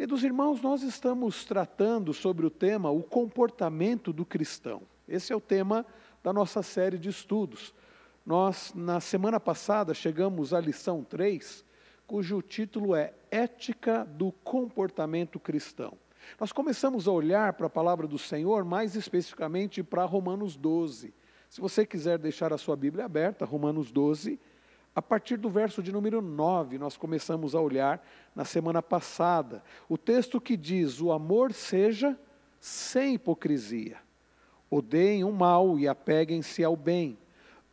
[0.00, 4.80] Queridos irmãos, nós estamos tratando sobre o tema o comportamento do cristão.
[5.06, 5.84] Esse é o tema
[6.22, 7.74] da nossa série de estudos.
[8.24, 11.62] Nós, na semana passada, chegamos à lição 3,
[12.06, 15.92] cujo título é Ética do Comportamento Cristão.
[16.40, 21.12] Nós começamos a olhar para a palavra do Senhor, mais especificamente para Romanos 12.
[21.50, 24.40] Se você quiser deixar a sua Bíblia aberta, Romanos 12,
[24.94, 28.04] a partir do verso de número 9, nós começamos a olhar
[28.34, 29.62] na semana passada.
[29.88, 32.18] O texto que diz: O amor seja
[32.58, 33.98] sem hipocrisia.
[34.68, 37.18] Odeiem o mal e apeguem-se ao bem.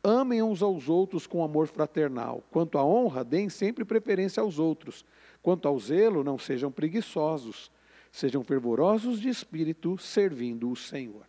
[0.04, 2.44] Amem uns aos outros com amor fraternal.
[2.52, 5.04] Quanto à honra, deem sempre preferência aos outros.
[5.42, 7.72] Quanto ao zelo, não sejam preguiçosos.
[8.12, 11.26] Sejam fervorosos de espírito, servindo o Senhor.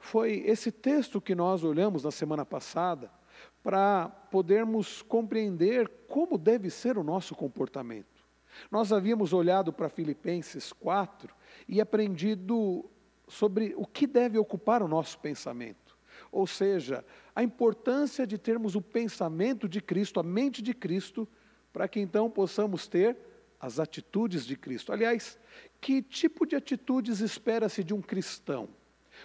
[0.00, 3.10] Foi esse texto que nós olhamos na semana passada
[3.66, 8.24] para podermos compreender como deve ser o nosso comportamento.
[8.70, 11.34] Nós havíamos olhado para Filipenses 4
[11.68, 12.88] e aprendido
[13.26, 15.98] sobre o que deve ocupar o nosso pensamento.
[16.30, 21.26] Ou seja, a importância de termos o pensamento de Cristo, a mente de Cristo,
[21.72, 23.16] para que então possamos ter
[23.58, 24.92] as atitudes de Cristo.
[24.92, 25.36] Aliás,
[25.80, 28.68] que tipo de atitudes espera-se de um cristão?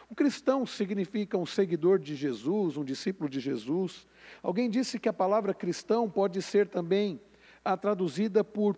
[0.09, 4.07] Um cristão significa um seguidor de Jesus, um discípulo de Jesus.
[4.41, 7.19] Alguém disse que a palavra cristão pode ser também
[7.63, 8.77] a traduzida por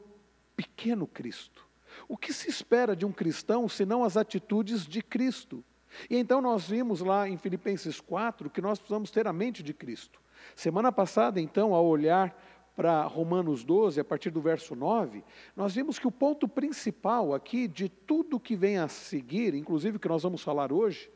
[0.55, 1.67] pequeno Cristo.
[2.07, 5.63] O que se espera de um cristão senão as atitudes de Cristo?
[6.09, 9.73] E então nós vimos lá em Filipenses 4 que nós precisamos ter a mente de
[9.73, 10.19] Cristo.
[10.55, 12.35] Semana passada, então, ao olhar
[12.75, 15.23] para Romanos 12, a partir do verso 9,
[15.55, 19.99] nós vimos que o ponto principal aqui de tudo que vem a seguir, inclusive o
[19.99, 21.11] que nós vamos falar hoje,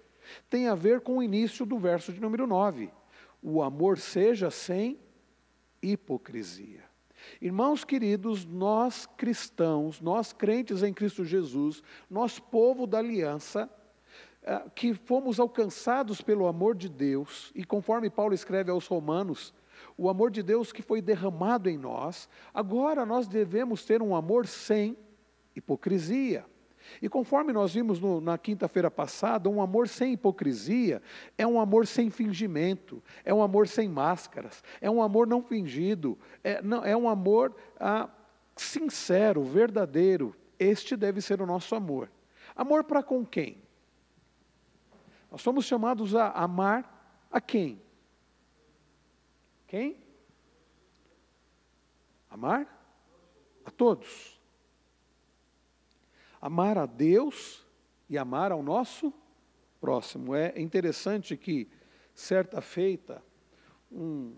[0.50, 2.92] tem a ver com o início do verso de número 9.
[3.42, 5.00] O amor seja sem
[5.82, 6.84] hipocrisia.
[7.42, 13.70] Irmãos queridos, nós cristãos, nós crentes em Cristo Jesus, nós povo da aliança,
[14.44, 19.54] eh, que fomos alcançados pelo amor de Deus, e conforme Paulo escreve aos Romanos,
[19.98, 24.46] o amor de Deus que foi derramado em nós, agora nós devemos ter um amor
[24.46, 24.96] sem
[25.56, 26.46] hipocrisia.
[27.02, 31.02] E conforme nós vimos no, na quinta-feira passada, um amor sem hipocrisia
[31.38, 36.18] é um amor sem fingimento, é um amor sem máscaras, é um amor não fingido,
[36.44, 38.10] é, não, é um amor ah,
[38.56, 40.36] sincero, verdadeiro.
[40.60, 42.10] Este deve ser o nosso amor.
[42.56, 43.58] Amor para com quem?
[45.30, 47.82] Nós somos chamados a amar a quem?
[49.68, 50.02] Quem?
[52.30, 52.74] Amar?
[53.66, 54.40] A todos.
[56.42, 57.66] Amar a Deus
[58.10, 59.14] e amar ao nosso
[59.82, 60.34] próximo.
[60.34, 61.68] É interessante que,
[62.14, 63.22] certa feita,
[63.92, 64.36] um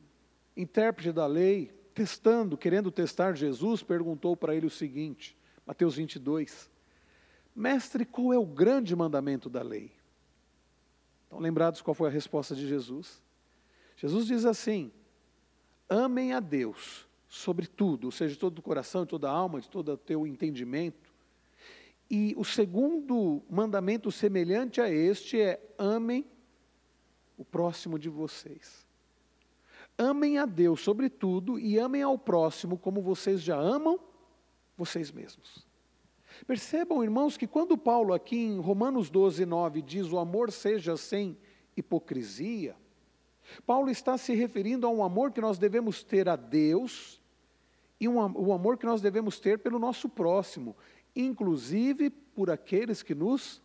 [0.58, 6.70] intérprete da lei, testando, querendo testar Jesus, perguntou para ele o seguinte, Mateus 22,
[7.56, 9.92] Mestre, qual é o grande mandamento da lei?
[11.24, 13.22] Estão lembrados qual foi a resposta de Jesus?
[13.96, 14.92] Jesus diz assim:
[15.90, 19.60] amem a Deus sobre tudo, ou seja, de todo o coração, de toda a alma,
[19.60, 21.14] de todo o teu entendimento.
[22.10, 26.26] E o segundo mandamento semelhante a este é: amem
[27.38, 28.88] o próximo de vocês.
[29.98, 34.00] Amem a Deus sobre tudo e amem ao próximo como vocês já amam
[34.78, 35.68] vocês mesmos.
[36.48, 41.38] Percebam, irmãos, que quando Paulo aqui em Romanos 12, 9 diz o amor seja sem
[41.76, 42.76] hipocrisia,
[43.66, 47.22] Paulo está se referindo a um amor que nós devemos ter a Deus
[48.00, 50.76] e um, o amor que nós devemos ter pelo nosso próximo,
[51.16, 53.62] inclusive por aqueles que nos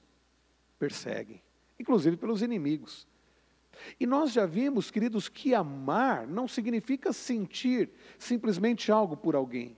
[0.78, 1.42] perseguem,
[1.78, 3.06] inclusive pelos inimigos.
[3.98, 9.76] E nós já vimos, queridos, que amar não significa sentir simplesmente algo por alguém.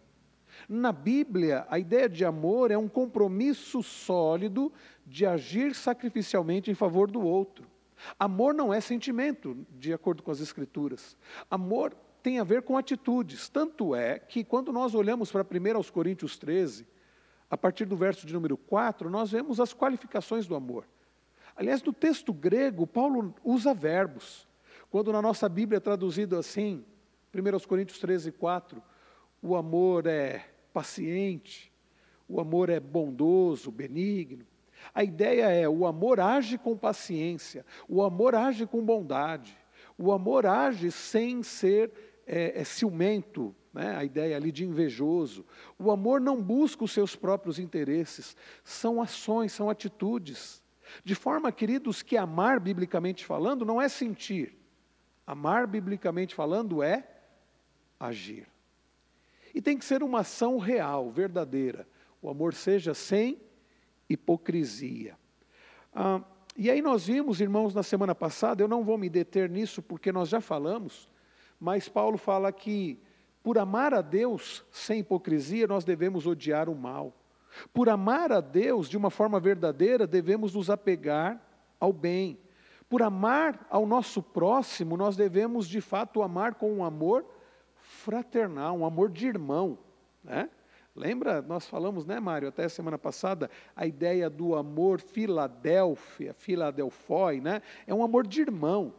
[0.68, 4.72] Na Bíblia, a ideia de amor é um compromisso sólido
[5.06, 7.66] de agir sacrificialmente em favor do outro.
[8.18, 11.16] Amor não é sentimento, de acordo com as Escrituras.
[11.50, 13.48] Amor tem a ver com atitudes.
[13.48, 16.86] Tanto é que quando nós olhamos para 1 aos Coríntios 13,
[17.48, 20.84] a partir do verso de número 4, nós vemos as qualificações do amor.
[21.54, 24.46] Aliás, no texto grego, Paulo usa verbos.
[24.90, 26.84] Quando na nossa Bíblia é traduzido assim,
[27.34, 28.82] 1 Coríntios 13, 4,
[29.40, 31.72] o amor é paciente,
[32.28, 34.44] o amor é bondoso, benigno.
[34.94, 39.56] A ideia é: o amor age com paciência, o amor age com bondade,
[39.98, 41.92] o amor age sem ser
[42.26, 43.96] é, é, ciumento, né?
[43.96, 45.44] a ideia ali de invejoso.
[45.78, 50.62] O amor não busca os seus próprios interesses, são ações, são atitudes.
[51.04, 54.56] De forma, queridos, que amar, biblicamente falando, não é sentir,
[55.26, 57.06] amar, biblicamente falando, é
[57.98, 58.46] agir.
[59.54, 61.88] E tem que ser uma ação real, verdadeira,
[62.20, 63.40] O amor seja sem
[64.08, 65.16] hipocrisia.
[65.94, 66.20] Ah,
[66.56, 70.10] e aí nós vimos, irmãos, na semana passada, eu não vou me deter nisso porque
[70.10, 71.10] nós já falamos,
[71.60, 72.98] mas Paulo fala que
[73.42, 77.12] por amar a Deus sem hipocrisia, nós devemos odiar o mal.
[77.72, 81.40] Por amar a Deus de uma forma verdadeira, devemos nos apegar
[81.78, 82.38] ao bem.
[82.88, 87.24] Por amar ao nosso próximo, nós devemos de fato amar com um amor
[87.76, 89.78] fraternal, um amor de irmão.
[90.24, 90.50] Né?
[90.96, 97.60] Lembra, nós falamos, né, Mário, até semana passada, a ideia do amor Filadélfia, Filadelfoi, né?
[97.86, 98.94] É um amor de irmão.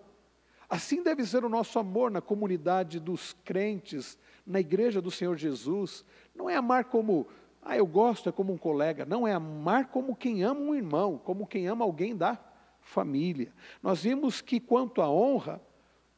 [0.69, 4.15] Assim deve ser o nosso amor na comunidade dos crentes,
[4.45, 6.05] na igreja do Senhor Jesus.
[6.35, 7.25] Não é amar como,
[7.63, 9.03] ah, eu gosto, é como um colega.
[9.03, 12.37] Não, é amar como quem ama um irmão, como quem ama alguém da
[12.79, 13.51] família.
[13.81, 15.59] Nós vimos que, quanto à honra,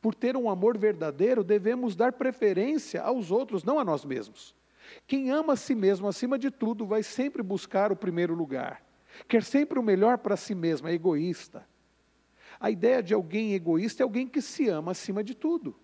[0.01, 4.58] por ter um amor verdadeiro, devemos dar preferência aos outros, não a nós mesmos.
[5.07, 8.83] Quem ama a si mesmo acima de tudo vai sempre buscar o primeiro lugar.
[9.27, 11.67] Quer sempre o melhor para si mesmo, é egoísta.
[12.59, 15.75] A ideia de alguém egoísta é alguém que se ama acima de tudo.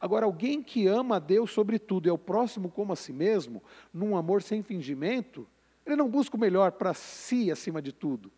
[0.00, 3.12] Agora, alguém que ama a Deus sobre tudo e é o próximo como a si
[3.12, 3.62] mesmo,
[3.92, 5.46] num amor sem fingimento,
[5.84, 8.30] ele não busca o melhor para si acima de tudo.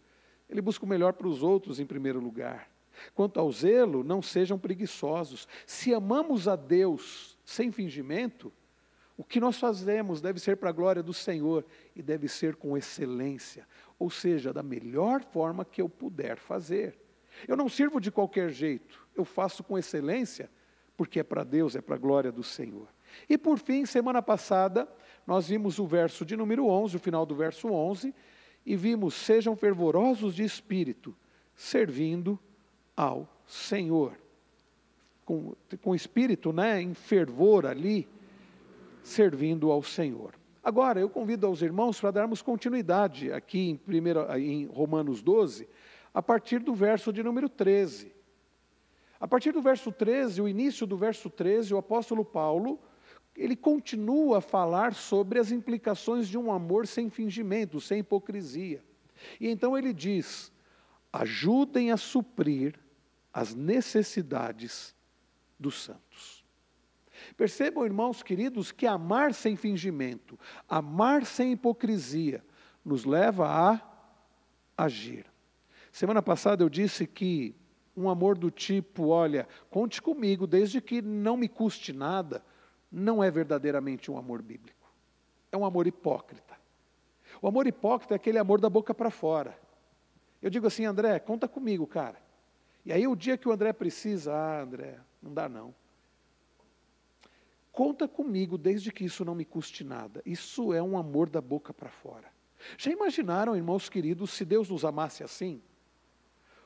[0.48, 2.70] Ele busca o melhor para os outros em primeiro lugar.
[3.14, 5.48] Quanto ao zelo, não sejam preguiçosos.
[5.66, 8.52] Se amamos a Deus sem fingimento,
[9.20, 11.62] o que nós fazemos deve ser para a glória do Senhor
[11.94, 13.68] e deve ser com excelência,
[13.98, 16.98] ou seja, da melhor forma que eu puder fazer.
[17.46, 20.48] Eu não sirvo de qualquer jeito, eu faço com excelência,
[20.96, 22.88] porque é para Deus, é para a glória do Senhor.
[23.28, 24.88] E por fim, semana passada,
[25.26, 28.14] nós vimos o verso de número 11, o final do verso 11,
[28.64, 31.14] e vimos: sejam fervorosos de espírito,
[31.54, 32.38] servindo
[32.96, 34.18] ao Senhor.
[35.26, 38.08] Com, com espírito né, em fervor ali,
[39.02, 40.34] servindo ao Senhor.
[40.62, 45.68] Agora, eu convido aos irmãos para darmos continuidade aqui em, primeiro, em Romanos 12,
[46.12, 48.12] a partir do verso de número 13.
[49.18, 52.78] A partir do verso 13, o início do verso 13, o apóstolo Paulo,
[53.36, 58.82] ele continua a falar sobre as implicações de um amor sem fingimento, sem hipocrisia.
[59.40, 60.52] E então ele diz:
[61.12, 62.78] ajudem a suprir
[63.32, 64.94] as necessidades
[65.58, 66.39] dos santos.
[67.36, 70.38] Percebam, irmãos queridos, que amar sem fingimento,
[70.68, 72.44] amar sem hipocrisia,
[72.84, 73.80] nos leva a
[74.76, 75.26] agir.
[75.92, 77.54] Semana passada eu disse que
[77.96, 82.44] um amor do tipo, olha, conte comigo, desde que não me custe nada,
[82.90, 84.90] não é verdadeiramente um amor bíblico.
[85.52, 86.58] É um amor hipócrita.
[87.42, 89.58] O amor hipócrita é aquele amor da boca para fora.
[90.40, 92.16] Eu digo assim, André, conta comigo, cara.
[92.84, 95.74] E aí o dia que o André precisa, ah, André, não dá não.
[97.72, 100.22] Conta comigo desde que isso não me custe nada.
[100.26, 102.30] Isso é um amor da boca para fora.
[102.76, 105.62] Já imaginaram, irmãos queridos, se Deus nos amasse assim?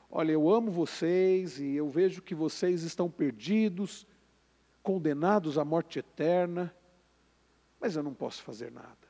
[0.09, 4.05] Olha, eu amo vocês e eu vejo que vocês estão perdidos,
[4.81, 6.75] condenados à morte eterna,
[7.79, 9.05] mas eu não posso fazer nada.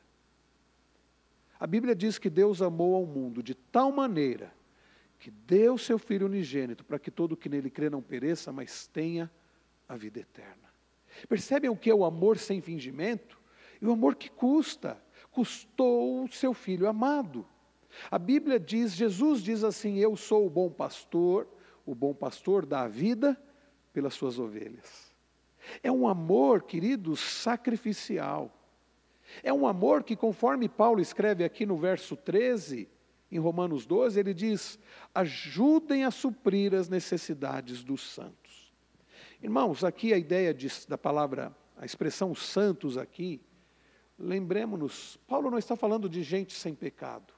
[1.60, 4.54] A Bíblia diz que Deus amou ao mundo de tal maneira
[5.18, 9.32] que deu seu Filho unigênito para que todo que nele crê não pereça, mas tenha
[9.88, 10.65] a vida eterna.
[11.28, 13.40] Percebem o que é o amor sem fingimento?
[13.82, 15.02] E o amor que custa.
[15.32, 17.46] Custou o seu filho amado.
[18.10, 21.48] A Bíblia diz, Jesus diz assim: Eu sou o bom pastor,
[21.86, 23.40] o bom pastor dá a vida
[23.94, 25.14] pelas suas ovelhas.
[25.82, 28.52] É um amor, queridos, sacrificial.
[29.42, 32.88] É um amor que, conforme Paulo escreve aqui no verso 13,
[33.32, 34.80] em Romanos 12, ele diz:
[35.14, 38.45] ajudem a suprir as necessidades dos santos.
[39.42, 43.42] Irmãos, aqui a ideia de, da palavra, a expressão santos aqui,
[44.18, 47.34] lembremos-nos, Paulo não está falando de gente sem pecado.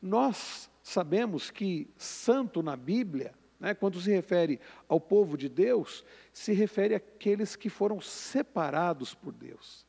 [0.00, 4.58] Nós sabemos que santo na Bíblia, né, quando se refere
[4.88, 9.86] ao povo de Deus, se refere àqueles que foram separados por Deus,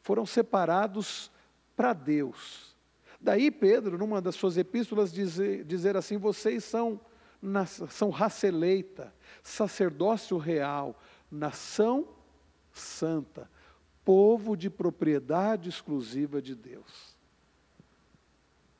[0.00, 1.30] foram separados
[1.74, 2.76] para Deus.
[3.20, 7.00] Daí Pedro, numa das suas epístolas, dizer, dizer assim: vocês são
[7.40, 12.08] nação raça eleita, sacerdócio real, nação
[12.72, 13.50] santa,
[14.04, 17.16] povo de propriedade exclusiva de Deus,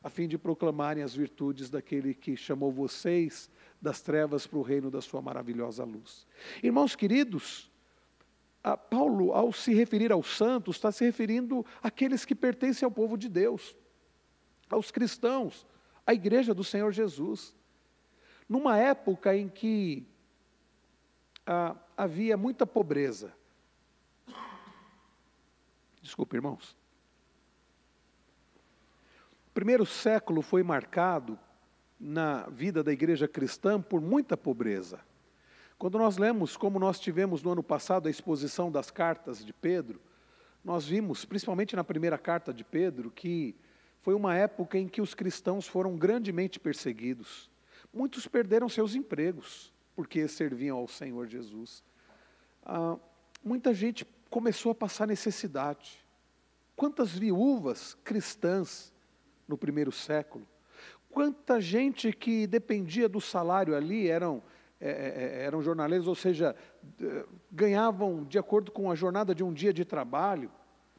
[0.02, 3.50] a fim de proclamarem as virtudes daquele que chamou vocês
[3.80, 6.26] das trevas para o reino da sua maravilhosa luz.
[6.62, 7.70] Irmãos queridos,
[8.90, 13.28] Paulo, ao se referir aos santos, está se referindo àqueles que pertencem ao povo de
[13.28, 13.74] Deus,
[14.68, 15.66] aos cristãos,
[16.06, 17.54] à igreja do Senhor Jesus
[18.50, 20.04] numa época em que
[21.46, 23.32] ah, havia muita pobreza.
[26.02, 26.76] Desculpe, irmãos.
[29.46, 31.38] O primeiro século foi marcado
[31.98, 34.98] na vida da igreja cristã por muita pobreza.
[35.78, 40.00] Quando nós lemos, como nós tivemos no ano passado, a exposição das cartas de Pedro,
[40.64, 43.54] nós vimos, principalmente na primeira carta de Pedro, que
[44.02, 47.48] foi uma época em que os cristãos foram grandemente perseguidos.
[47.92, 51.82] Muitos perderam seus empregos porque serviam ao Senhor Jesus.
[52.64, 52.96] Ah,
[53.44, 55.98] muita gente começou a passar necessidade.
[56.76, 58.92] Quantas viúvas cristãs
[59.46, 60.46] no primeiro século?
[61.10, 64.42] Quanta gente que dependia do salário ali eram,
[64.80, 66.54] é, é, é eram jornaleiros, ou seja,
[67.50, 70.50] ganhavam de acordo com a jornada de um dia de trabalho,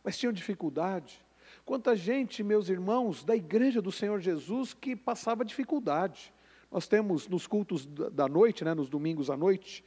[0.04, 1.26] mas tinham dificuldade.
[1.66, 6.34] Quanta gente, meus irmãos, da igreja do Senhor Jesus que passava dificuldade.
[6.72, 9.84] Nós temos nos cultos da noite, né, nos domingos à noite,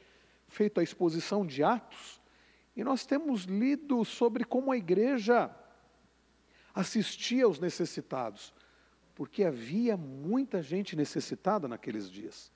[0.47, 2.21] feito a exposição de Atos,
[2.75, 5.49] e nós temos lido sobre como a igreja
[6.73, 8.53] assistia aos necessitados,
[9.15, 12.51] porque havia muita gente necessitada naqueles dias.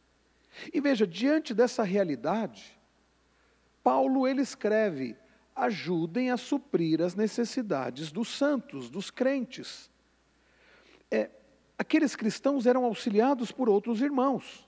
[0.74, 2.78] E veja, diante dessa realidade,
[3.82, 5.16] Paulo ele escreve:
[5.56, 9.90] ajudem a suprir as necessidades dos santos, dos crentes.
[11.80, 14.68] Aqueles cristãos eram auxiliados por outros irmãos.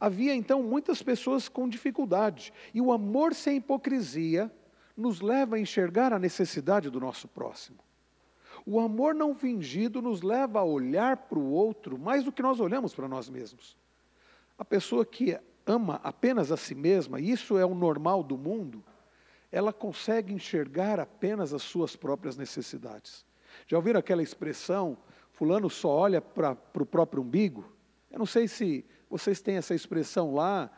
[0.00, 4.50] Havia então muitas pessoas com dificuldade, e o amor sem hipocrisia
[4.96, 7.78] nos leva a enxergar a necessidade do nosso próximo.
[8.66, 12.58] O amor não fingido nos leva a olhar para o outro mais do que nós
[12.58, 13.76] olhamos para nós mesmos.
[14.58, 18.82] A pessoa que ama apenas a si mesma, e isso é o normal do mundo,
[19.52, 23.24] ela consegue enxergar apenas as suas próprias necessidades.
[23.68, 24.98] Já ouviram aquela expressão,
[25.36, 27.70] fulano só olha para o próprio umbigo?
[28.10, 30.70] Eu não sei se vocês têm essa expressão lá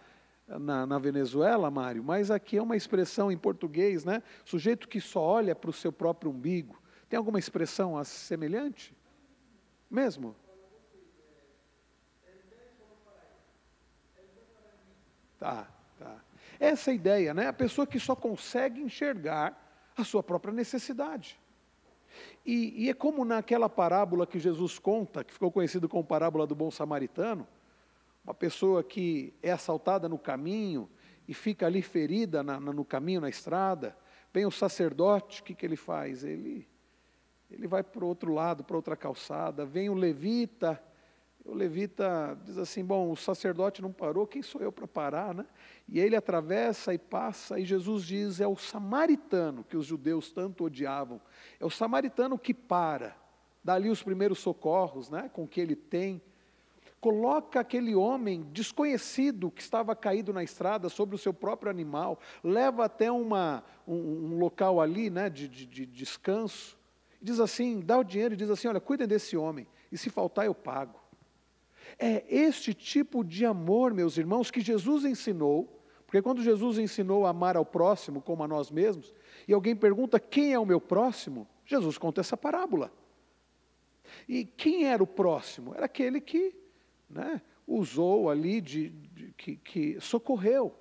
[0.47, 4.21] na, na, Venezuela, Mário, mas aqui é uma expressão em português, né?
[4.45, 6.83] Sujeito que só olha para o seu próprio umbigo.
[7.09, 8.97] Tem alguma expressão semelhante?
[9.89, 10.35] Mesmo?
[15.39, 15.69] Tá,
[16.01, 16.21] tá.
[16.59, 17.47] Essa é ideia, né?
[17.47, 19.57] A pessoa que só consegue enxergar
[19.97, 21.39] a sua própria necessidade.
[22.45, 26.55] E, e é como naquela parábola que Jesus conta, que ficou conhecido como parábola do
[26.55, 27.47] bom samaritano,
[28.25, 30.89] uma pessoa que é assaltada no caminho
[31.27, 33.97] e fica ali ferida na, na, no caminho, na estrada,
[34.33, 36.25] vem o sacerdote, o que, que ele faz?
[36.25, 36.67] Ele,
[37.51, 40.83] ele vai para o outro lado, para outra calçada, vem o levita,
[41.49, 45.35] o levita diz assim: Bom, o sacerdote não parou, quem sou eu para parar?
[45.35, 45.47] Né?
[45.89, 50.65] E ele atravessa e passa, e Jesus diz: É o samaritano que os judeus tanto
[50.65, 51.21] odiavam,
[51.59, 53.17] é o samaritano que para,
[53.65, 56.21] dá ali os primeiros socorros né, com que ele tem
[57.01, 62.85] coloca aquele homem desconhecido que estava caído na estrada sobre o seu próprio animal, leva
[62.85, 66.77] até uma, um, um local ali né, de, de, de descanso,
[67.21, 70.11] e diz assim: dá o dinheiro e diz assim: olha, cuidem desse homem, e se
[70.11, 70.99] faltar eu pago.
[71.99, 77.31] É este tipo de amor, meus irmãos, que Jesus ensinou, porque quando Jesus ensinou a
[77.31, 79.15] amar ao próximo como a nós mesmos,
[79.47, 82.93] e alguém pergunta quem é o meu próximo, Jesus conta essa parábola.
[84.29, 85.75] E quem era o próximo?
[85.75, 86.55] Era aquele que
[87.09, 90.75] né, usou ali, de, de que, que socorreu.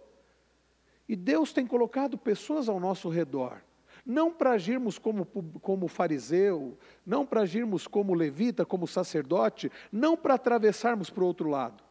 [1.08, 3.62] E Deus tem colocado pessoas ao nosso redor,
[4.08, 10.36] não para agirmos como, como fariseu, não para agirmos como levita, como sacerdote, não para
[10.36, 11.84] atravessarmos para o outro lado,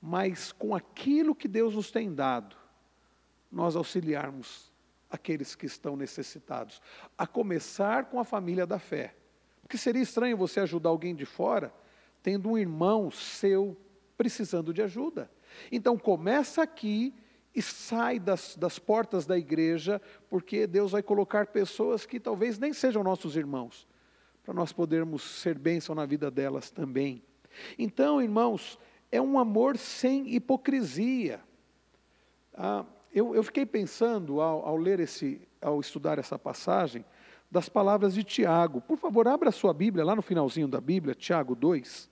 [0.00, 2.54] mas com aquilo que Deus nos tem dado,
[3.50, 4.72] nós auxiliarmos
[5.10, 6.80] aqueles que estão necessitados,
[7.18, 9.16] a começar com a família da fé.
[9.60, 11.74] Porque seria estranho você ajudar alguém de fora
[12.22, 13.76] tendo um irmão seu
[14.16, 15.28] precisando de ajuda.
[15.70, 17.12] Então começa aqui
[17.54, 22.72] e sai das, das portas da igreja, porque Deus vai colocar pessoas que talvez nem
[22.72, 23.86] sejam nossos irmãos,
[24.42, 27.22] para nós podermos ser bênção na vida delas também.
[27.78, 28.78] Então, irmãos,
[29.12, 31.40] é um amor sem hipocrisia.
[32.52, 37.04] Ah, eu, eu, fiquei pensando ao, ao ler esse, ao estudar essa passagem,
[37.48, 38.80] das palavras de Tiago.
[38.80, 42.10] Por favor, abra a sua Bíblia lá no finalzinho da Bíblia, Tiago 2.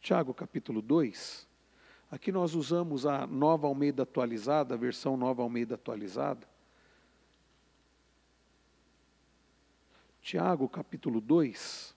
[0.00, 1.53] Tiago capítulo 2.
[2.14, 6.46] Aqui nós usamos a nova Almeida atualizada, a versão nova Almeida atualizada.
[10.22, 11.92] Tiago capítulo 2.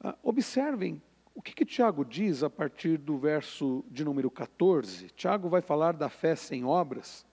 [0.00, 1.02] Ah, observem
[1.34, 5.08] o que, que Tiago diz a partir do verso de número 14.
[5.10, 7.26] Tiago vai falar da fé sem obras.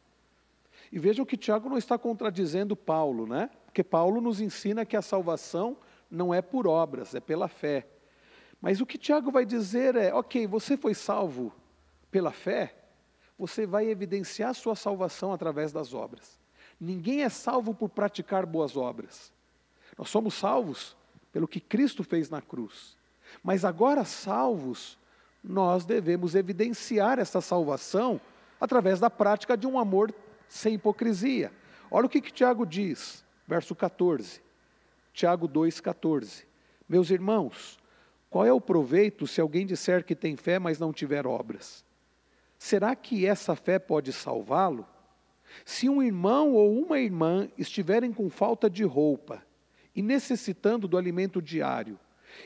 [0.92, 3.50] E vejam que Tiago não está contradizendo Paulo, né?
[3.64, 5.78] Porque Paulo nos ensina que a salvação
[6.12, 7.88] não é por obras, é pela fé.
[8.62, 11.54] Mas o que Tiago vai dizer é: ok, você foi salvo
[12.12, 12.76] pela fé,
[13.38, 16.38] você vai evidenciar sua salvação através das obras.
[16.80, 19.32] Ninguém é salvo por praticar boas obras.
[19.98, 20.96] Nós somos salvos
[21.32, 22.98] pelo que Cristo fez na cruz.
[23.44, 24.98] Mas agora salvos,
[25.44, 28.20] nós devemos evidenciar essa salvação
[28.60, 30.14] através da prática de um amor
[30.48, 31.52] sem hipocrisia.
[31.90, 34.42] Olha o que, que Tiago diz, verso 14.
[35.14, 36.46] Tiago 2,14.
[36.88, 37.79] Meus irmãos,
[38.30, 41.84] qual é o proveito se alguém disser que tem fé, mas não tiver obras?
[42.58, 44.86] Será que essa fé pode salvá-lo?
[45.66, 49.44] Se um irmão ou uma irmã estiverem com falta de roupa
[49.96, 52.00] e necessitando do alimento diário,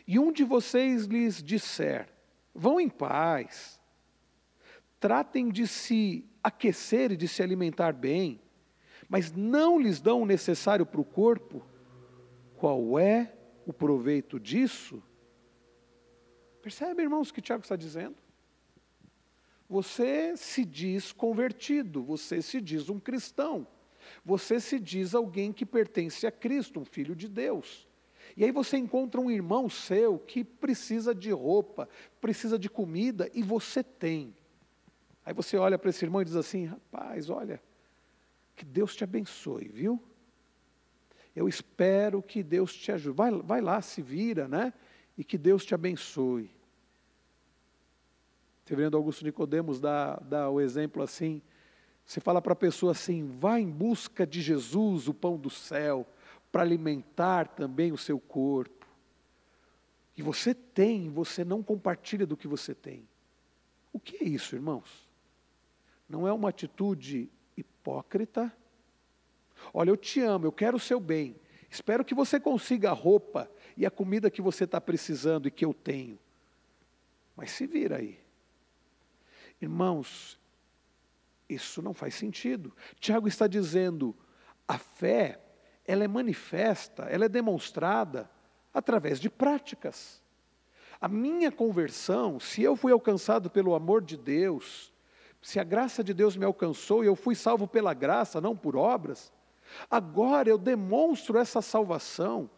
[0.08, 2.08] e um de vocês lhes disser:
[2.56, 3.80] vão em paz,
[5.00, 8.40] tratem de se aquecer e de se alimentar bem,
[9.10, 11.62] mas não lhes dão o necessário para o corpo,
[12.56, 13.34] qual é
[13.66, 15.04] o proveito disso?
[16.64, 18.16] Percebe, irmãos, o que Tiago está dizendo?
[19.68, 23.68] Você se diz convertido, você se diz um cristão,
[24.24, 27.86] você se diz alguém que pertence a Cristo, um filho de Deus.
[28.38, 31.90] E aí você encontra um irmão seu que precisa de roupa,
[32.22, 34.34] precisa de comida e você tem.
[35.26, 37.62] Aí você olha para esse irmão e diz assim: rapaz, olha,
[38.56, 40.02] que Deus te abençoe, viu?
[41.36, 43.18] Eu espero que Deus te ajude.
[43.18, 44.72] Vai, vai lá, se vira, né?
[45.18, 46.50] e que Deus te abençoe.
[48.66, 51.42] Reverendo Augusto Nicodemos dá, dá o exemplo assim,
[52.06, 56.08] você fala para a pessoa assim, vá em busca de Jesus, o pão do céu,
[56.52, 58.86] para alimentar também o seu corpo.
[60.16, 63.08] E você tem, você não compartilha do que você tem.
[63.92, 65.10] O que é isso, irmãos?
[66.08, 68.56] Não é uma atitude hipócrita?
[69.74, 71.36] Olha, eu te amo, eu quero o seu bem,
[71.70, 75.66] espero que você consiga a roupa e a comida que você está precisando e que
[75.66, 76.20] eu tenho.
[77.36, 78.23] Mas se vira aí.
[79.64, 80.38] Irmãos,
[81.48, 82.76] isso não faz sentido.
[83.00, 84.14] Tiago está dizendo,
[84.68, 85.40] a fé,
[85.86, 88.30] ela é manifesta, ela é demonstrada
[88.74, 90.22] através de práticas.
[91.00, 94.92] A minha conversão, se eu fui alcançado pelo amor de Deus,
[95.42, 98.76] se a graça de Deus me alcançou e eu fui salvo pela graça, não por
[98.76, 99.32] obras,
[99.90, 102.50] agora eu demonstro essa salvação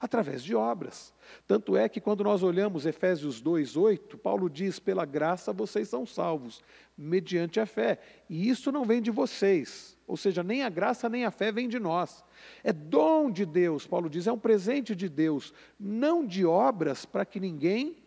[0.00, 1.12] através de obras.
[1.46, 6.62] Tanto é que quando nós olhamos Efésios 2:8, Paulo diz: "Pela graça vocês são salvos,
[6.96, 8.00] mediante a fé".
[8.28, 11.68] E isso não vem de vocês, ou seja, nem a graça nem a fé vem
[11.68, 12.24] de nós.
[12.64, 17.26] É dom de Deus, Paulo diz, é um presente de Deus, não de obras para
[17.26, 18.02] que ninguém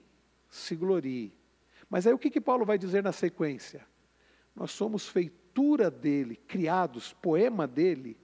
[0.49, 1.37] se glorie.
[1.89, 3.85] Mas aí o que, que Paulo vai dizer na sequência?
[4.55, 8.17] Nós somos feitura dele, criados, poema dele,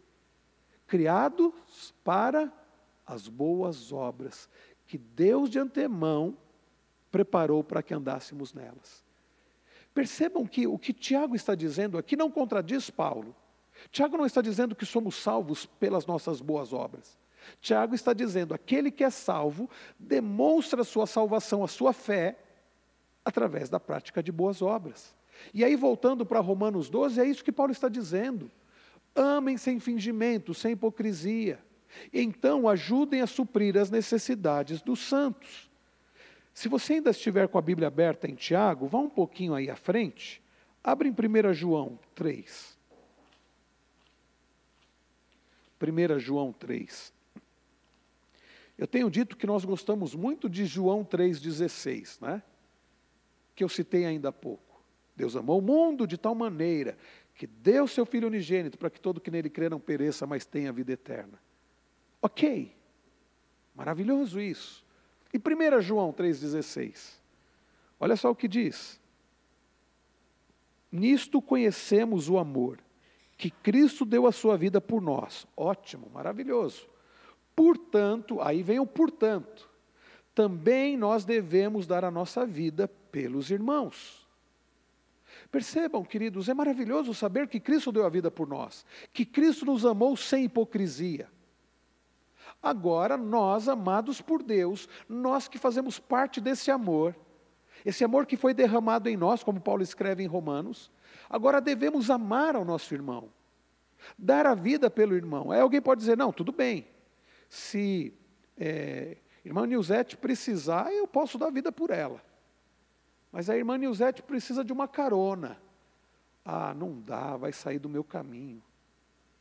[0.87, 2.51] criados para
[3.09, 4.47] as boas obras
[4.85, 6.37] que Deus de antemão
[7.11, 9.03] preparou para que andássemos nelas.
[9.95, 13.35] Percebam que o que Tiago está dizendo aqui não contradiz Paulo.
[13.91, 17.17] Tiago não está dizendo que somos salvos pelas nossas boas obras.
[17.59, 19.67] Tiago está dizendo: aquele que é salvo
[19.97, 22.37] demonstra a sua salvação, a sua fé,
[23.25, 25.15] através da prática de boas obras.
[25.51, 28.51] E aí, voltando para Romanos 12, é isso que Paulo está dizendo.
[29.15, 31.59] Amem sem fingimento, sem hipocrisia.
[32.13, 35.69] Então, ajudem a suprir as necessidades dos santos.
[36.53, 39.75] Se você ainda estiver com a Bíblia aberta em Tiago, vá um pouquinho aí à
[39.75, 40.41] frente.
[40.83, 42.77] Abre em 1 João 3.
[45.81, 47.13] 1 João 3.
[48.77, 52.41] Eu tenho dito que nós gostamos muito de João 3,16, né?
[53.55, 54.81] Que eu citei ainda há pouco.
[55.15, 56.97] Deus amou o mundo de tal maneira
[57.35, 60.71] que deu seu Filho unigênito para que todo que nele crê não pereça, mas tenha
[60.71, 61.39] vida eterna.
[62.21, 62.75] Ok,
[63.73, 64.85] maravilhoso isso.
[65.33, 67.13] E 1 João 3,16,
[67.99, 68.99] olha só o que diz:
[70.91, 72.79] Nisto conhecemos o amor,
[73.37, 75.47] que Cristo deu a sua vida por nós.
[75.55, 76.89] Ótimo, maravilhoso.
[77.55, 79.69] Portanto, aí vem o portanto,
[80.33, 84.27] também nós devemos dar a nossa vida pelos irmãos.
[85.51, 89.85] Percebam, queridos, é maravilhoso saber que Cristo deu a vida por nós, que Cristo nos
[89.85, 91.29] amou sem hipocrisia.
[92.61, 97.15] Agora, nós, amados por Deus, nós que fazemos parte desse amor,
[97.85, 100.91] esse amor que foi derramado em nós, como Paulo escreve em Romanos,
[101.29, 103.29] agora devemos amar ao nosso irmão,
[104.17, 105.51] dar a vida pelo irmão.
[105.51, 106.85] Aí alguém pode dizer: não, tudo bem,
[107.47, 108.13] se
[108.57, 112.21] é, irmã Nilzete precisar, eu posso dar vida por ela.
[113.31, 115.61] Mas a irmã Nilzete precisa de uma carona.
[116.43, 118.61] Ah, não dá, vai sair do meu caminho.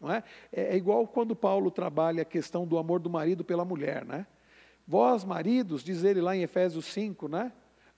[0.00, 0.22] Não é?
[0.52, 0.74] é?
[0.74, 4.26] é igual quando Paulo trabalha a questão do amor do marido pela mulher, né?
[4.86, 7.52] Vós, maridos, diz ele lá em Efésios 5, né?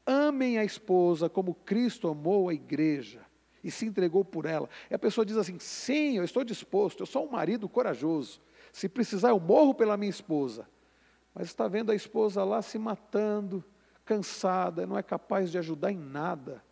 [0.05, 3.25] Amem a esposa como Cristo amou a igreja
[3.63, 4.69] e se entregou por ela.
[4.91, 8.41] E a pessoa diz assim: sim, eu estou disposto, eu sou um marido corajoso.
[8.73, 10.67] Se precisar, eu morro pela minha esposa.
[11.35, 13.65] Mas está vendo a esposa lá se matando,
[14.05, 16.63] cansada, não é capaz de ajudar em nada.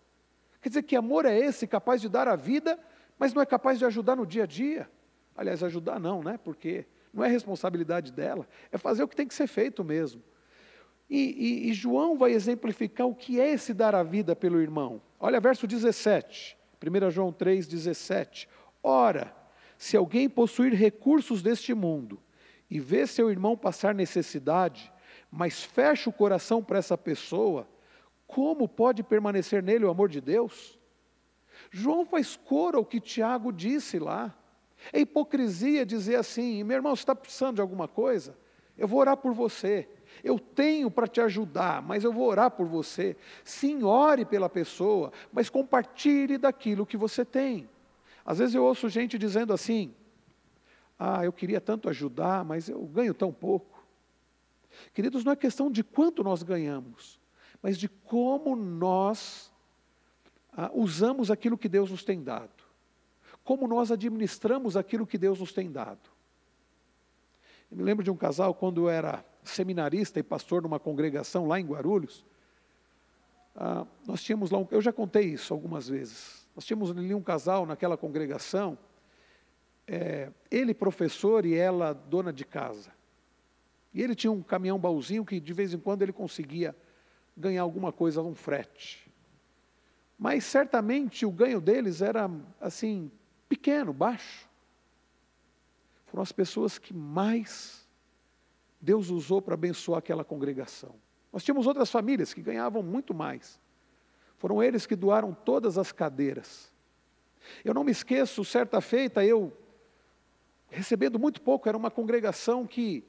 [0.61, 2.79] Quer dizer, que amor é esse, capaz de dar a vida,
[3.19, 4.91] mas não é capaz de ajudar no dia a dia?
[5.38, 6.37] Aliás, ajudar não, né?
[6.37, 10.20] Porque não é responsabilidade dela, é fazer o que tem que ser feito mesmo.
[11.09, 15.01] E, e, e João vai exemplificar o que é esse dar a vida pelo irmão.
[15.20, 18.48] Olha verso 17, 1 João 3, 17.
[18.83, 19.33] Ora,
[19.79, 22.20] se alguém possuir recursos deste mundo
[22.68, 24.92] e vê seu irmão passar necessidade,
[25.31, 27.68] mas fecha o coração para essa pessoa,
[28.27, 30.77] como pode permanecer nele o amor de Deus?
[31.70, 34.37] João faz cor ao que Tiago disse lá.
[34.93, 38.37] É hipocrisia dizer assim: meu irmão, você está precisando de alguma coisa?
[38.77, 39.88] Eu vou orar por você.
[40.23, 43.17] Eu tenho para te ajudar, mas eu vou orar por você.
[43.45, 47.69] Sim, ore pela pessoa, mas compartilhe daquilo que você tem.
[48.25, 49.95] Às vezes eu ouço gente dizendo assim:
[50.99, 53.85] Ah, eu queria tanto ajudar, mas eu ganho tão pouco.
[54.95, 57.21] Queridos, não é questão de quanto nós ganhamos,
[57.61, 59.53] mas de como nós
[60.53, 62.58] ah, usamos aquilo que Deus nos tem dado
[63.49, 66.11] como nós administramos aquilo que Deus nos tem dado.
[67.71, 71.59] Eu me lembro de um casal, quando eu era seminarista e pastor numa congregação lá
[71.59, 72.27] em Guarulhos,
[73.57, 77.23] ah, nós tínhamos lá, um, eu já contei isso algumas vezes, nós tínhamos ali um
[77.23, 78.77] casal naquela congregação,
[79.87, 82.93] é, ele professor e ela dona de casa.
[83.95, 86.77] E ele tinha um caminhão baúzinho que de vez em quando ele conseguia
[87.35, 89.11] ganhar alguma coisa, um frete.
[90.19, 92.31] Mas certamente o ganho deles era
[92.61, 93.11] assim
[93.49, 94.49] pequeno, baixo.
[96.07, 97.87] Foram as pessoas que mais
[98.81, 100.95] Deus usou para abençoar aquela congregação.
[101.33, 103.61] Nós tínhamos outras famílias que ganhavam muito mais.
[104.37, 106.73] Foram eles que doaram todas as cadeiras.
[107.65, 109.53] Eu não me esqueço, certa feita, eu,
[110.69, 113.05] recebendo muito pouco, era uma congregação que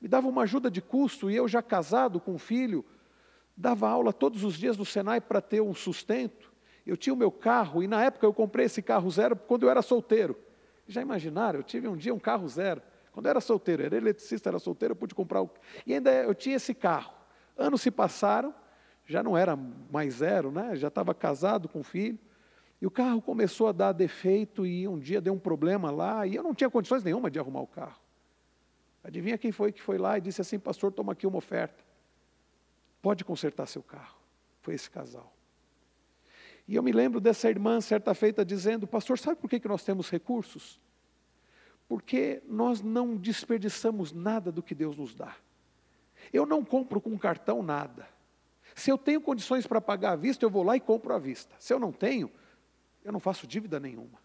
[0.00, 2.84] me dava uma ajuda de custo, e eu, já casado com um filho,
[3.56, 6.52] dava aula todos os dias no Senai para ter um sustento.
[6.86, 9.70] Eu tinha o meu carro e na época eu comprei esse carro zero quando eu
[9.70, 10.38] era solteiro.
[10.86, 11.60] Já imaginaram?
[11.60, 12.82] Eu tive um dia um carro zero.
[13.12, 15.50] Quando eu era solteiro, era eletricista, era solteiro, eu pude comprar o...
[15.86, 17.14] E ainda eu tinha esse carro.
[17.56, 18.54] Anos se passaram,
[19.06, 20.74] já não era mais zero, né?
[20.76, 22.18] já estava casado com filho.
[22.82, 26.34] E o carro começou a dar defeito e um dia deu um problema lá e
[26.34, 27.98] eu não tinha condições nenhuma de arrumar o carro.
[29.02, 31.84] Adivinha quem foi que foi lá e disse assim, pastor, toma aqui uma oferta.
[33.00, 34.16] Pode consertar seu carro.
[34.60, 35.33] Foi esse casal.
[36.66, 39.84] E eu me lembro dessa irmã, certa feita, dizendo: Pastor, sabe por que, que nós
[39.84, 40.80] temos recursos?
[41.86, 45.36] Porque nós não desperdiçamos nada do que Deus nos dá.
[46.32, 48.08] Eu não compro com cartão nada.
[48.74, 51.54] Se eu tenho condições para pagar à vista, eu vou lá e compro à vista.
[51.58, 52.30] Se eu não tenho,
[53.04, 54.18] eu não faço dívida nenhuma.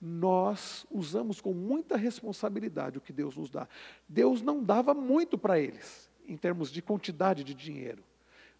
[0.00, 3.68] Nós usamos com muita responsabilidade o que Deus nos dá.
[4.08, 8.02] Deus não dava muito para eles, em termos de quantidade de dinheiro.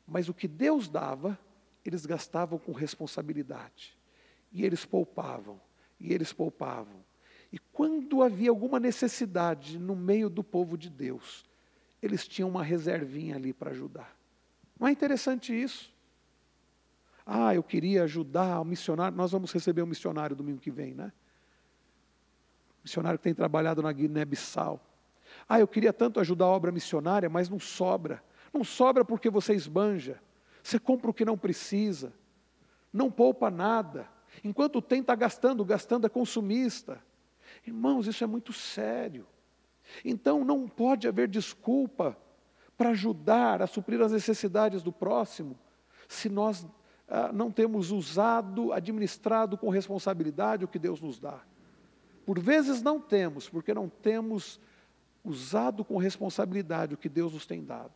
[0.06, 1.38] Mas o que Deus dava,
[1.84, 3.98] eles gastavam com responsabilidade.
[4.52, 5.60] E eles poupavam,
[5.98, 7.04] e eles poupavam.
[7.52, 11.44] E quando havia alguma necessidade no meio do povo de Deus,
[12.02, 14.16] eles tinham uma reservinha ali para ajudar.
[14.78, 15.92] Não é interessante isso?
[17.26, 19.16] Ah, eu queria ajudar o missionário.
[19.16, 21.12] Nós vamos receber um missionário domingo que vem, né?
[22.82, 24.80] Missionário que tem trabalhado na Guiné-Bissau.
[25.48, 28.22] Ah, eu queria tanto ajudar a obra missionária, mas não sobra.
[28.52, 30.20] Não sobra porque você esbanja.
[30.62, 32.12] Você compra o que não precisa,
[32.92, 34.08] não poupa nada.
[34.44, 37.02] Enquanto tem, está gastando, gastando é consumista.
[37.66, 39.26] Irmãos, isso é muito sério.
[40.04, 42.16] Então não pode haver desculpa
[42.76, 45.58] para ajudar a suprir as necessidades do próximo,
[46.08, 46.66] se nós
[47.06, 51.40] ah, não temos usado, administrado com responsabilidade o que Deus nos dá.
[52.24, 54.60] Por vezes não temos, porque não temos
[55.24, 57.92] usado com responsabilidade o que Deus nos tem dado.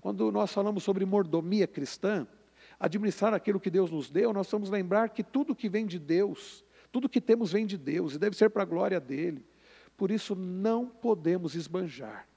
[0.00, 2.26] Quando nós falamos sobre mordomia cristã,
[2.78, 6.64] administrar aquilo que Deus nos deu, nós vamos lembrar que tudo que vem de Deus,
[6.92, 9.44] tudo que temos vem de Deus e deve ser para a glória dele.
[9.96, 12.28] Por isso não podemos esbanjar.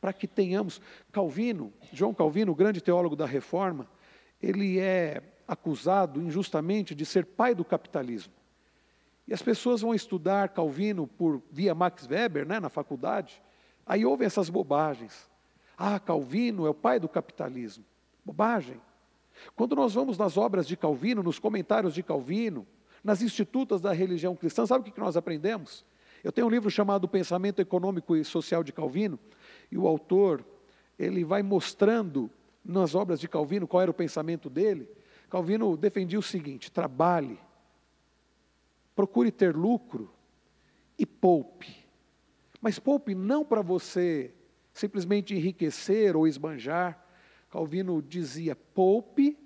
[0.00, 0.80] Para que tenhamos
[1.12, 3.86] Calvino, João Calvino, o grande teólogo da Reforma,
[4.42, 8.32] ele é acusado injustamente de ser pai do capitalismo.
[9.28, 13.40] E as pessoas vão estudar Calvino por via Max Weber, né, na faculdade,
[13.86, 15.29] aí ouvem essas bobagens.
[15.82, 17.82] Ah, Calvino é o pai do capitalismo.
[18.22, 18.78] Bobagem.
[19.56, 22.66] Quando nós vamos nas obras de Calvino, nos comentários de Calvino,
[23.02, 25.82] nas institutas da religião cristã, sabe o que nós aprendemos?
[26.22, 29.18] Eu tenho um livro chamado Pensamento Econômico e Social de Calvino,
[29.72, 30.44] e o autor,
[30.98, 32.30] ele vai mostrando
[32.62, 34.86] nas obras de Calvino qual era o pensamento dele.
[35.30, 37.40] Calvino defendia o seguinte: trabalhe,
[38.94, 40.12] procure ter lucro
[40.98, 41.74] e poupe.
[42.60, 44.34] Mas poupe não para você
[44.72, 47.04] simplesmente enriquecer ou esbanjar.
[47.50, 49.38] Calvino dizia: poupe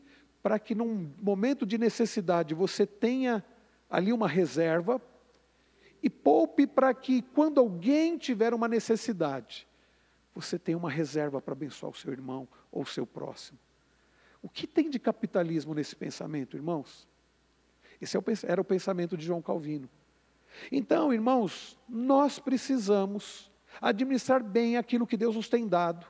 [0.43, 3.45] para que num momento de necessidade você tenha
[3.89, 5.01] ali uma reserva
[6.03, 9.67] e poupe para que quando alguém tiver uma necessidade,
[10.35, 13.59] você tenha uma reserva para abençoar o seu irmão ou o seu próximo.
[14.43, 17.09] O que tem de capitalismo nesse pensamento, irmãos?
[17.99, 19.89] Esse é era o pensamento de João Calvino.
[20.71, 26.07] Então, irmãos, nós precisamos administrar bem aquilo que Deus nos tem dado,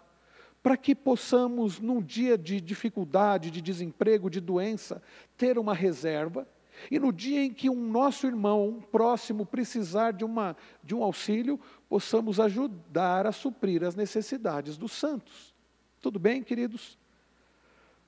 [0.62, 5.02] para que possamos, num dia de dificuldade, de desemprego, de doença,
[5.36, 6.48] ter uma reserva,
[6.90, 11.02] e no dia em que um nosso irmão um próximo precisar de, uma, de um
[11.02, 15.54] auxílio, possamos ajudar a suprir as necessidades dos santos.
[16.00, 16.98] Tudo bem, queridos?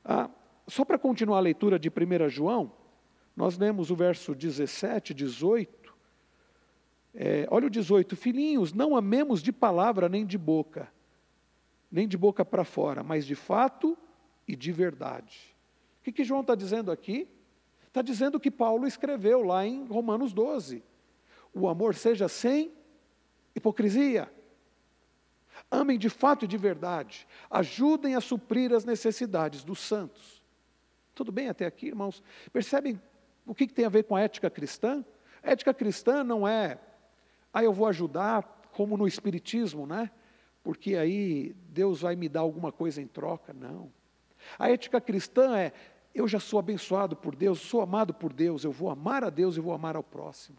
[0.05, 0.29] Ah,
[0.67, 2.73] só para continuar a leitura de 1 João,
[3.37, 5.86] nós lemos o verso 17, 18.
[7.19, 10.93] É, olha o 18: Filhinhos, não amemos de palavra nem de boca,
[11.91, 13.97] nem de boca para fora, mas de fato
[14.47, 15.57] e de verdade.
[16.01, 17.27] O que, que João está dizendo aqui?
[17.89, 20.85] Está dizendo o que Paulo escreveu lá em Romanos 12:
[21.55, 22.71] o amor seja sem
[23.55, 24.31] hipocrisia.
[25.71, 30.43] Amem de fato e de verdade, ajudem a suprir as necessidades dos santos.
[31.15, 32.23] Tudo bem até aqui, irmãos?
[32.53, 33.01] Percebem
[33.47, 35.03] o que, que tem a ver com a ética cristã?
[35.43, 36.79] A ética cristã não é,
[37.59, 38.43] ah, eu vou ajudar,
[38.73, 40.11] como no Espiritismo, né?
[40.63, 43.55] Porque aí Deus vai me dar alguma coisa em troca.
[43.55, 43.91] Não.
[44.59, 45.73] A ética cristã é,
[46.15, 49.57] eu já sou abençoado por Deus, sou amado por Deus, eu vou amar a Deus
[49.57, 50.59] e vou amar ao próximo.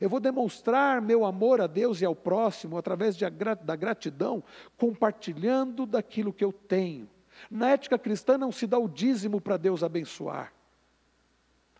[0.00, 3.24] Eu vou demonstrar meu amor a Deus e ao próximo através de,
[3.64, 4.44] da gratidão,
[4.76, 7.10] compartilhando daquilo que eu tenho.
[7.50, 10.52] Na ética cristã não se dá o dízimo para Deus abençoar.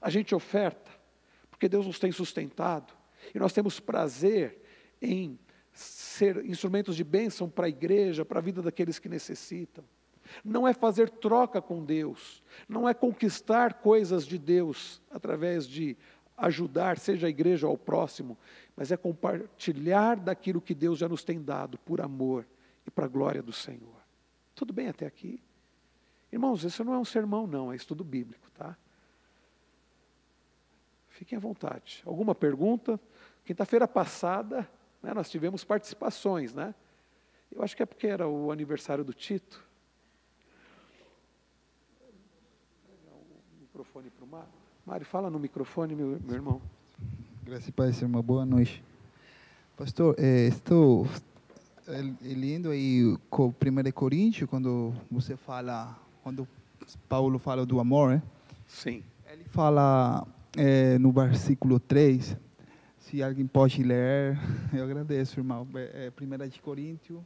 [0.00, 0.90] A gente oferta,
[1.48, 2.97] porque Deus nos tem sustentado,
[3.34, 4.60] e nós temos prazer
[5.00, 5.38] em
[5.72, 9.84] ser instrumentos de bênção para a igreja, para a vida daqueles que necessitam.
[10.44, 15.96] Não é fazer troca com Deus, não é conquistar coisas de Deus através de
[16.36, 18.38] ajudar, seja a igreja ou ao próximo,
[18.76, 22.46] mas é compartilhar daquilo que Deus já nos tem dado por amor
[22.86, 23.98] e para a glória do Senhor.
[24.54, 25.42] Tudo bem até aqui?
[26.32, 28.76] Irmãos, isso não é um sermão, não, é estudo bíblico, tá?
[31.18, 32.00] Fiquem à vontade.
[32.06, 32.98] Alguma pergunta?
[33.44, 34.68] Quinta-feira passada,
[35.02, 36.72] né, nós tivemos participações, né?
[37.50, 39.66] Eu acho que é porque era o aniversário do Tito.
[42.00, 44.48] O microfone para o Mário.
[44.86, 46.62] Mário, fala no microfone, meu, meu irmão.
[47.42, 48.22] Graças e paz, irmão.
[48.22, 48.80] Boa noite.
[49.76, 51.04] Pastor, é, estou
[51.88, 56.46] é, lendo aí com 1 Coríntios, quando você fala, quando
[57.08, 58.22] Paulo fala do amor, né?
[58.68, 59.02] Sim.
[59.26, 60.24] Ele fala
[60.58, 62.36] é, no versículo 3,
[62.98, 64.36] se alguém pode ler,
[64.74, 65.66] eu agradeço, irmão.
[65.76, 67.20] É, 1 é, Coríntios,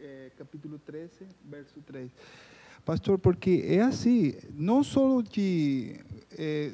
[0.00, 2.10] é, capítulo 13, verso 3.
[2.86, 6.00] Pastor, porque é assim, não só de.
[6.38, 6.72] É,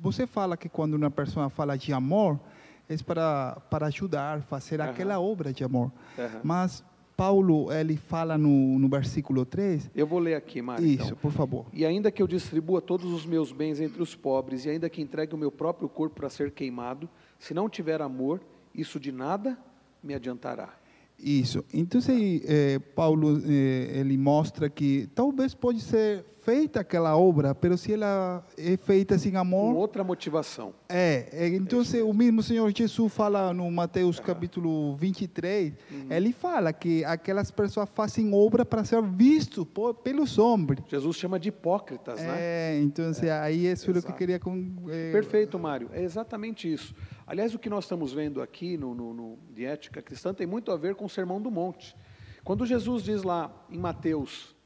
[0.00, 2.40] você fala que quando uma pessoa fala de amor,
[2.88, 4.86] é para, para ajudar, fazer uhum.
[4.86, 5.92] aquela obra de amor.
[6.16, 6.40] Uhum.
[6.42, 6.82] Mas
[7.20, 9.90] Paulo, ele fala no, no versículo 3.
[9.94, 10.86] Eu vou ler aqui, Mário.
[10.86, 11.18] Isso, então.
[11.18, 11.66] por favor.
[11.70, 15.02] E ainda que eu distribua todos os meus bens entre os pobres, e ainda que
[15.02, 18.40] entregue o meu próprio corpo para ser queimado, se não tiver amor,
[18.74, 19.58] isso de nada
[20.02, 20.74] me adiantará.
[21.18, 21.62] Isso.
[21.74, 27.92] Então, eh, Paulo eh, ele mostra que talvez pode ser feita aquela obra, mas se
[27.92, 30.74] ela é feita sem amor, com outra motivação.
[30.88, 34.24] É, é então é o mesmo Senhor Jesus fala no Mateus uhum.
[34.24, 36.06] capítulo 23, uhum.
[36.10, 40.80] ele fala que aquelas pessoas fazem obra para ser visto por, pelos homens.
[40.88, 42.36] Jesus chama de hipócritas, é, né?
[42.40, 45.88] É, então é, aí é isso que eu queria com, é, Perfeito, Mário.
[45.92, 46.92] É exatamente isso.
[47.28, 50.72] Aliás, o que nós estamos vendo aqui no, no, no de ética cristã tem muito
[50.72, 51.94] a ver com o Sermão do Monte.
[52.42, 54.58] Quando Jesus diz lá em Mateus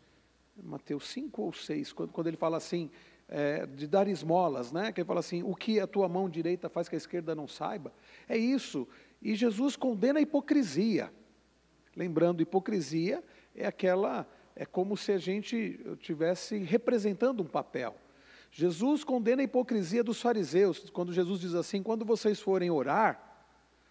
[0.62, 2.90] Mateus 5 ou 6, quando, quando ele fala assim,
[3.28, 4.92] é, de dar esmolas, né?
[4.92, 7.48] que ele fala assim, o que a tua mão direita faz que a esquerda não
[7.48, 7.92] saiba,
[8.28, 8.86] é isso.
[9.20, 11.12] E Jesus condena a hipocrisia.
[11.96, 13.22] Lembrando, hipocrisia
[13.54, 17.96] é aquela, é como se a gente estivesse representando um papel.
[18.50, 23.48] Jesus condena a hipocrisia dos fariseus, quando Jesus diz assim: quando vocês forem orar,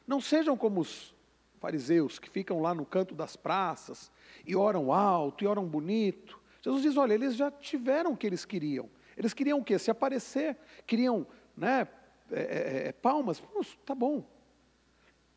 [0.08, 1.13] não sejam como os
[1.60, 4.12] fariseus que ficam lá no canto das praças
[4.45, 8.45] e oram alto e oram bonito, Jesus diz: olha, eles já tiveram o que eles
[8.45, 8.89] queriam.
[9.17, 9.78] Eles queriam o quê?
[9.78, 11.88] Se aparecer, queriam né,
[12.32, 13.43] é, é, é palmas.
[13.86, 14.26] Tá bom.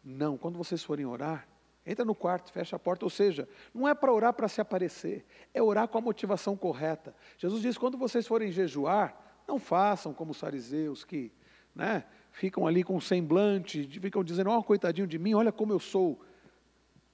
[0.02, 1.48] Não, quando vocês forem orar,
[1.84, 3.04] entra no quarto, fecha a porta.
[3.04, 7.14] Ou seja, não é para orar para se aparecer, é orar com a motivação correta.
[7.36, 11.32] Jesus diz: quando vocês forem jejuar, não façam como os fariseus que
[11.74, 15.72] né, ficam ali com um semblante, ficam dizendo: Ó, oh, coitadinho de mim, olha como
[15.72, 16.20] eu sou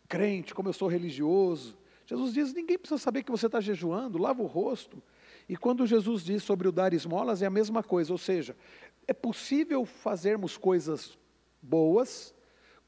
[0.07, 1.81] crente, como eu sou religioso.
[2.07, 5.03] Jesus diz: ninguém precisa saber que você está jejuando, lava o rosto.
[5.49, 8.57] E quando Jesus diz sobre o dar esmolas, é a mesma coisa, ou seja,
[9.07, 11.19] é possível fazermos coisas
[11.61, 12.35] boas,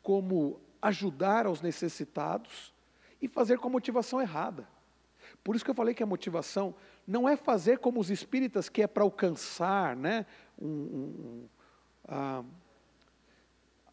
[0.02, 2.72] como ajudar aos necessitados,
[3.20, 4.68] e fazer com a motivação errada.
[5.42, 6.74] Por isso que eu falei que a motivação
[7.06, 10.26] não é fazer como os espíritas, que é para alcançar, né,
[10.58, 11.48] um, um,
[12.06, 12.44] a,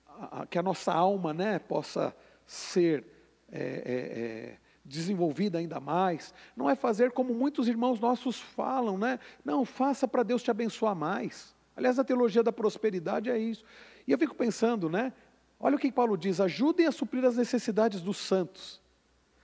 [0.07, 3.05] a, que a nossa alma né, possa ser
[3.51, 6.33] é, é, é, desenvolvida ainda mais.
[6.55, 9.19] Não é fazer como muitos irmãos nossos falam, né?
[9.43, 11.55] Não, faça para Deus te abençoar mais.
[11.75, 13.63] Aliás, a teologia da prosperidade é isso.
[14.07, 15.13] E eu fico pensando, né?
[15.59, 18.81] Olha o que Paulo diz: ajudem a suprir as necessidades dos santos.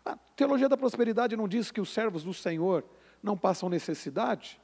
[0.04, 2.84] A teologia da prosperidade não diz que os servos do Senhor
[3.22, 4.60] não passam necessidade?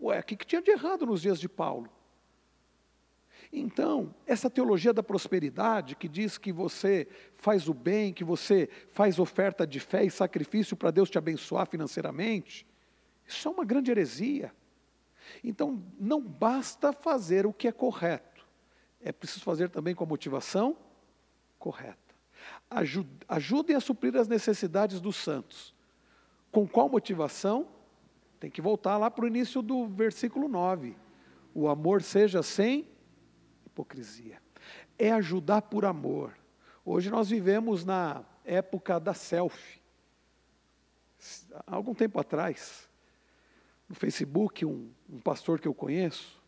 [0.00, 1.88] Ué, o que, que tinha de errado nos dias de Paulo?
[3.52, 9.18] Então, essa teologia da prosperidade, que diz que você faz o bem, que você faz
[9.18, 12.64] oferta de fé e sacrifício para Deus te abençoar financeiramente,
[13.26, 14.54] isso é uma grande heresia.
[15.42, 18.46] Então, não basta fazer o que é correto,
[19.00, 20.76] é preciso fazer também com a motivação
[21.58, 21.98] correta.
[23.28, 25.74] Ajudem a suprir as necessidades dos santos.
[26.52, 27.68] Com qual motivação?
[28.38, 30.96] Tem que voltar lá para o início do versículo 9.
[31.54, 32.88] O amor seja sem
[33.70, 34.42] hipocrisia.
[34.98, 36.36] É ajudar por amor.
[36.84, 39.80] Hoje nós vivemos na época da selfie.
[41.66, 42.88] Há algum tempo atrás,
[43.88, 46.40] no Facebook, um, um pastor que eu conheço,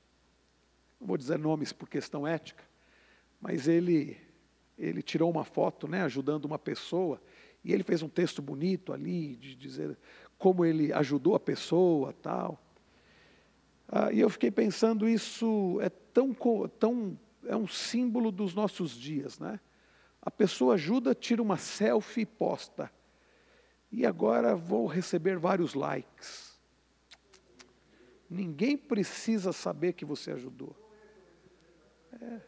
[1.01, 2.65] não vou dizer nomes por questão ética,
[3.41, 4.21] mas ele
[4.79, 7.23] ele tirou uma foto, né, ajudando uma pessoa,
[7.63, 9.97] e ele fez um texto bonito ali de dizer
[10.39, 12.61] como ele ajudou a pessoa, tal.
[13.95, 16.35] Ah, e eu fiquei pensando, isso é tão,
[16.79, 19.61] tão, é um símbolo dos nossos dias, né?
[20.23, 22.91] A pessoa ajuda, tira uma selfie e posta.
[23.91, 26.59] E agora vou receber vários likes.
[28.31, 30.75] Ninguém precisa saber que você ajudou.
[32.19, 32.41] É,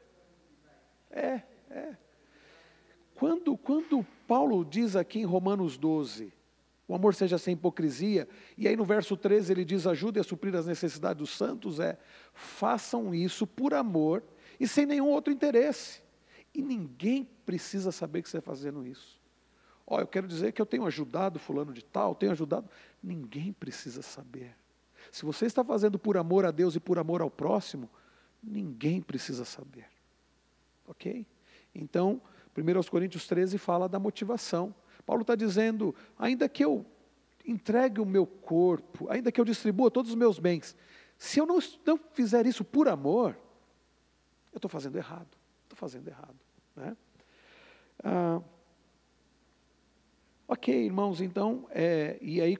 [1.10, 1.96] é, é.
[3.14, 6.32] Quando, quando Paulo diz aqui em Romanos 12,
[6.86, 8.28] o amor seja sem hipocrisia.
[8.56, 11.80] E aí no verso 13 ele diz: ajude a suprir as necessidades dos santos.
[11.80, 11.98] É,
[12.32, 14.22] façam isso por amor
[14.60, 16.02] e sem nenhum outro interesse.
[16.54, 19.20] E ninguém precisa saber que você está fazendo isso.
[19.86, 22.68] Ó, eu quero dizer que eu tenho ajudado fulano de tal, tenho ajudado.
[23.02, 24.56] Ninguém precisa saber.
[25.10, 27.90] Se você está fazendo por amor a Deus e por amor ao próximo,
[28.42, 29.86] ninguém precisa saber.
[30.86, 31.26] Ok?
[31.74, 32.20] Então,
[32.56, 34.74] 1 Coríntios 13 fala da motivação.
[35.04, 36.84] Paulo está dizendo: ainda que eu
[37.46, 40.76] entregue o meu corpo, ainda que eu distribua todos os meus bens,
[41.18, 43.36] se eu não, não fizer isso por amor,
[44.52, 45.36] eu estou fazendo errado.
[45.64, 46.36] Estou fazendo errado.
[46.76, 46.96] Né?
[48.02, 48.40] Ah,
[50.48, 52.56] ok, irmãos, então, é, e aí,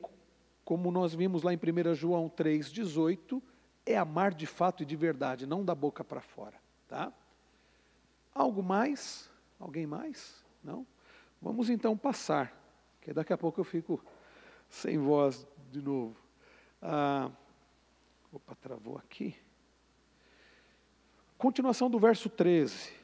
[0.65, 3.43] como nós vimos lá em 1 João 3,18,
[3.87, 6.57] é amar de fato e de verdade, não da boca para fora.
[6.89, 7.13] Tá?
[8.35, 9.31] Algo mais?
[9.59, 10.45] Alguém mais?
[10.63, 10.87] Não?
[11.45, 12.59] Vamos então passar,
[13.03, 14.03] que daqui a pouco eu fico
[14.67, 16.17] sem voz de novo.
[16.81, 17.31] Ah,
[18.33, 19.37] opa, travou aqui.
[21.37, 22.95] Continuação do verso 13.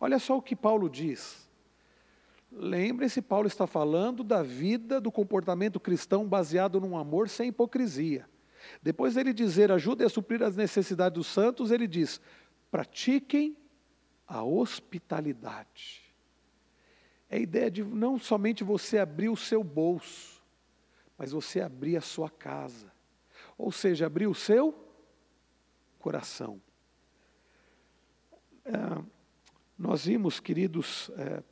[0.00, 1.48] Olha só o que Paulo diz.
[2.50, 8.28] Lembre-se, Paulo está falando da vida, do comportamento cristão baseado num amor sem hipocrisia.
[8.82, 12.20] Depois dele dizer, ajude a suprir as necessidades dos santos, ele diz,
[12.72, 13.56] pratiquem
[14.26, 16.03] a hospitalidade.
[17.34, 20.40] É a ideia de não somente você abrir o seu bolso,
[21.18, 22.92] mas você abrir a sua casa.
[23.58, 24.72] Ou seja, abrir o seu
[25.98, 26.62] coração.
[28.64, 28.70] É,
[29.76, 31.42] nós vimos, queridos, é,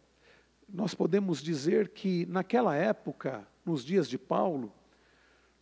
[0.68, 4.73] nós podemos dizer que naquela época, nos dias de Paulo,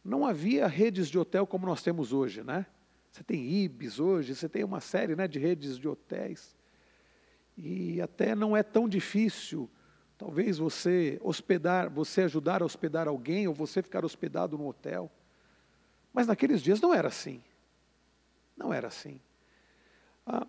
[0.05, 2.67] não havia redes de hotel como nós temos hoje, né?
[3.11, 6.55] Você tem Ibis hoje, você tem uma série né, de redes de hotéis.
[7.57, 9.67] E até não é tão difícil
[10.21, 15.11] Talvez você hospedar, você ajudar a hospedar alguém ou você ficar hospedado no hotel.
[16.13, 17.43] Mas naqueles dias não era assim.
[18.55, 19.19] Não era assim.
[20.27, 20.47] Ah,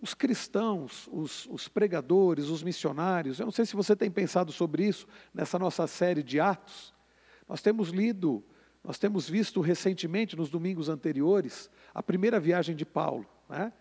[0.00, 4.88] os cristãos, os, os, pregadores, os missionários, eu não sei se você tem pensado sobre
[4.88, 6.92] isso nessa nossa série de Atos.
[7.48, 8.42] Nós temos lido,
[8.82, 13.24] nós temos visto recentemente, nos domingos anteriores, a primeira viagem de Paulo.
[13.48, 13.72] Né?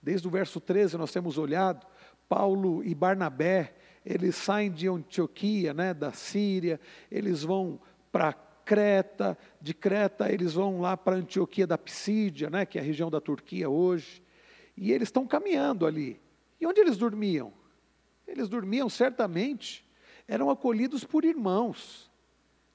[0.00, 1.86] Desde o verso 13 nós temos olhado
[2.26, 3.74] Paulo e Barnabé
[4.06, 6.80] eles saem de Antioquia, né, da Síria,
[7.10, 7.80] eles vão
[8.12, 12.84] para Creta, de Creta eles vão lá para Antioquia da Psídia, né, que é a
[12.84, 14.22] região da Turquia hoje,
[14.76, 16.20] e eles estão caminhando ali.
[16.60, 17.52] E onde eles dormiam?
[18.28, 19.84] Eles dormiam certamente,
[20.28, 22.08] eram acolhidos por irmãos.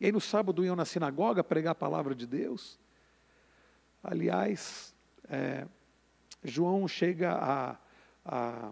[0.01, 2.77] E aí no sábado iam na sinagoga pregar a palavra de Deus.
[4.03, 4.93] Aliás,
[5.29, 5.65] é,
[6.43, 7.77] João chega a,
[8.25, 8.71] a,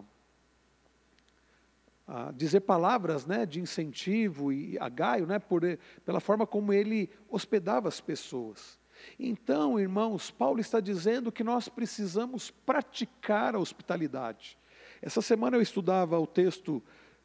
[2.10, 5.62] a, dizer palavras né, de incentivo e a Gaio, né, por,
[6.04, 8.80] pela forma como ele hospedava as pessoas.
[9.18, 14.58] Então, irmãos, Paulo está dizendo que nós precisamos praticar a hospitalidade.
[15.00, 16.82] Essa semana eu estudava o texto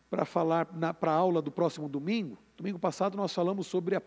[0.08, 0.68] para falar
[1.00, 2.38] para a aula do próximo domingo.
[2.56, 4.02] Domingo passado nós falamos sobre a,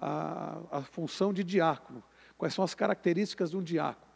[0.00, 2.02] a, a função de diácono,
[2.38, 4.12] quais são as características de um diácono.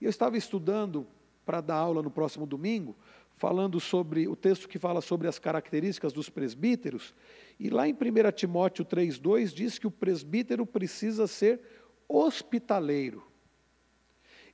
[0.00, 1.06] E eu estava estudando
[1.46, 2.96] para dar aula no próximo domingo,
[3.42, 7.12] falando sobre o texto que fala sobre as características dos presbíteros,
[7.58, 7.96] e lá em 1
[8.30, 11.60] Timóteo 3,2 diz que o presbítero precisa ser
[12.08, 13.26] hospitaleiro.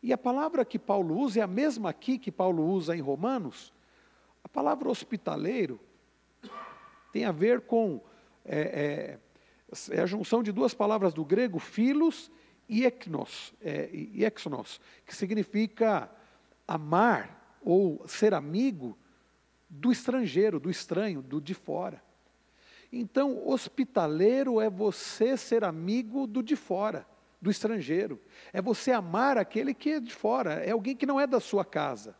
[0.03, 3.75] E a palavra que Paulo usa é a mesma aqui que Paulo usa em Romanos.
[4.43, 5.79] A palavra hospitaleiro
[7.13, 8.01] tem a ver com
[8.43, 9.19] é,
[9.91, 12.31] é, é a junção de duas palavras do grego, filos
[12.67, 13.91] e eknos, é,
[15.05, 16.11] que significa
[16.67, 17.38] amar
[17.69, 18.97] ou ser amigo
[19.69, 22.03] do estrangeiro, do estranho, do de fora.
[22.91, 27.07] Então, hospitaleiro é você ser amigo do de fora,
[27.43, 28.19] do estrangeiro.
[28.55, 31.63] É você amar aquele que é de fora, é alguém que não é da sua
[31.63, 32.17] casa.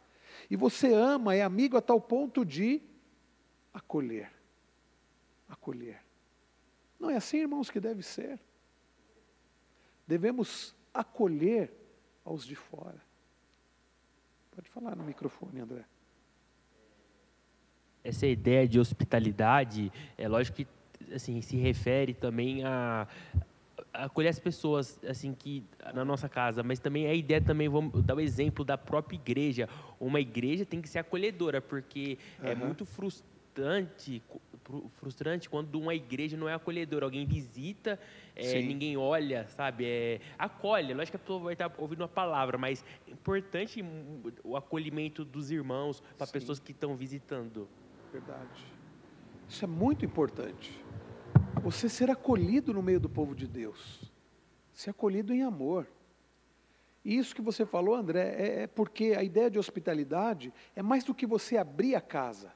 [0.51, 2.83] E você ama, é amigo a tal ponto de
[3.73, 4.31] acolher.
[5.49, 6.05] Acolher.
[7.01, 8.39] Não é assim, irmãos, que deve ser.
[10.07, 11.73] Devemos acolher
[12.23, 13.08] aos de fora.
[14.59, 15.85] Pode falar no microfone, André.
[18.03, 20.67] Essa ideia de hospitalidade, é lógico que
[21.15, 23.07] assim, se refere também a,
[23.93, 28.17] acolher as pessoas assim que na nossa casa, mas também a ideia também vamos dar
[28.17, 29.69] o exemplo da própria igreja.
[30.01, 32.49] Uma igreja tem que ser acolhedora, porque uhum.
[32.49, 33.38] é muito frustrante
[34.95, 37.07] frustrante quando uma igreja não é acolhedora.
[37.07, 37.99] Alguém visita,
[38.35, 39.85] é, ninguém olha, sabe?
[39.87, 40.95] É, acolhe.
[40.95, 43.85] Lógico que a pessoa vai estar ouvindo uma palavra, mas é importante
[44.45, 47.69] o acolhimento dos irmãos para pessoas que estão visitando.
[48.13, 48.65] Verdade.
[49.49, 50.85] Isso é muito importante.
[51.63, 54.13] Você ser acolhido no meio do povo de Deus.
[54.73, 55.89] Ser acolhido em amor.
[57.05, 61.05] E isso que você falou, André, é, é porque a ideia de hospitalidade é mais
[61.05, 62.53] do que você abrir a casa.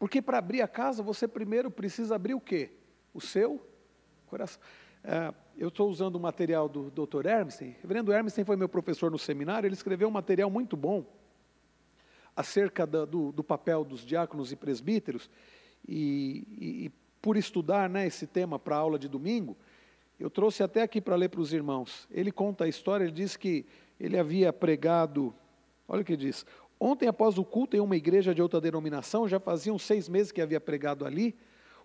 [0.00, 2.70] Porque para abrir a casa, você primeiro precisa abrir o quê?
[3.12, 3.64] O seu
[4.26, 4.58] coração.
[5.04, 7.26] É, eu estou usando o material do Dr.
[7.26, 7.76] Hermsen.
[7.82, 9.66] Reverendo Hermsen foi meu professor no seminário.
[9.66, 11.04] Ele escreveu um material muito bom
[12.34, 15.28] acerca do, do, do papel dos diáconos e presbíteros.
[15.86, 19.54] E, e, e por estudar né, esse tema para a aula de domingo,
[20.18, 22.08] eu trouxe até aqui para ler para os irmãos.
[22.10, 23.66] Ele conta a história, ele diz que
[23.98, 25.34] ele havia pregado,
[25.86, 26.46] olha o que diz,
[26.82, 30.40] Ontem, após o culto em uma igreja de outra denominação, já faziam seis meses que
[30.40, 31.36] havia pregado ali,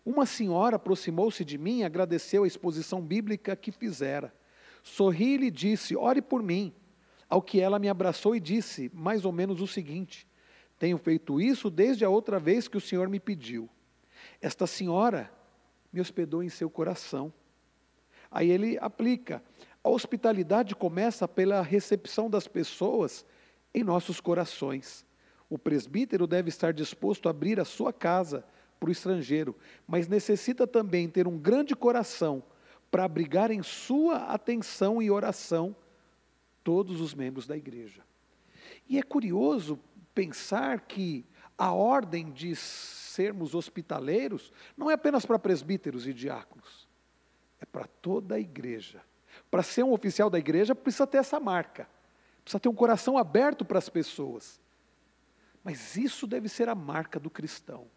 [0.06, 4.34] uma senhora aproximou-se de mim e agradeceu a exposição bíblica que fizera.
[4.82, 6.74] Sorri e lhe disse: Ore por mim.
[7.28, 10.26] Ao que ela me abraçou e disse mais ou menos o seguinte:
[10.80, 13.68] Tenho feito isso desde a outra vez que o Senhor me pediu.
[14.40, 15.30] Esta senhora
[15.92, 17.34] me hospedou em seu coração.
[18.32, 19.44] Aí ele aplica:
[19.84, 23.26] a hospitalidade começa pela recepção das pessoas
[23.76, 25.06] em nossos corações.
[25.50, 28.46] O presbítero deve estar disposto a abrir a sua casa
[28.80, 29.54] para o estrangeiro,
[29.86, 32.42] mas necessita também ter um grande coração
[32.90, 35.76] para abrigar em sua atenção e oração
[36.64, 38.02] todos os membros da igreja.
[38.88, 39.78] E é curioso
[40.14, 41.26] pensar que
[41.58, 46.88] a ordem de sermos hospitaleiros não é apenas para presbíteros e diáconos,
[47.60, 49.02] é para toda a igreja.
[49.52, 51.90] Para ser um oficial da igreja, precisa ter essa marca
[52.46, 54.62] precisa ter um coração aberto para as pessoas.
[55.64, 57.88] Mas isso deve ser a marca do cristão.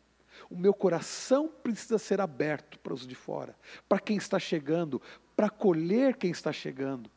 [0.49, 3.55] O meu coração precisa ser aberto para os de fora,
[3.86, 5.03] para quem está chegando,
[5.36, 7.11] para acolher quem está chegando,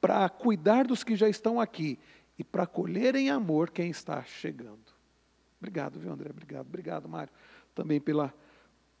[0.00, 1.98] para cuidar dos que já estão aqui
[2.38, 4.92] e para acolher em amor quem está chegando.
[5.58, 6.30] Obrigado, viu, André?
[6.30, 7.32] Obrigado, obrigado, Mário,
[7.74, 8.32] também pela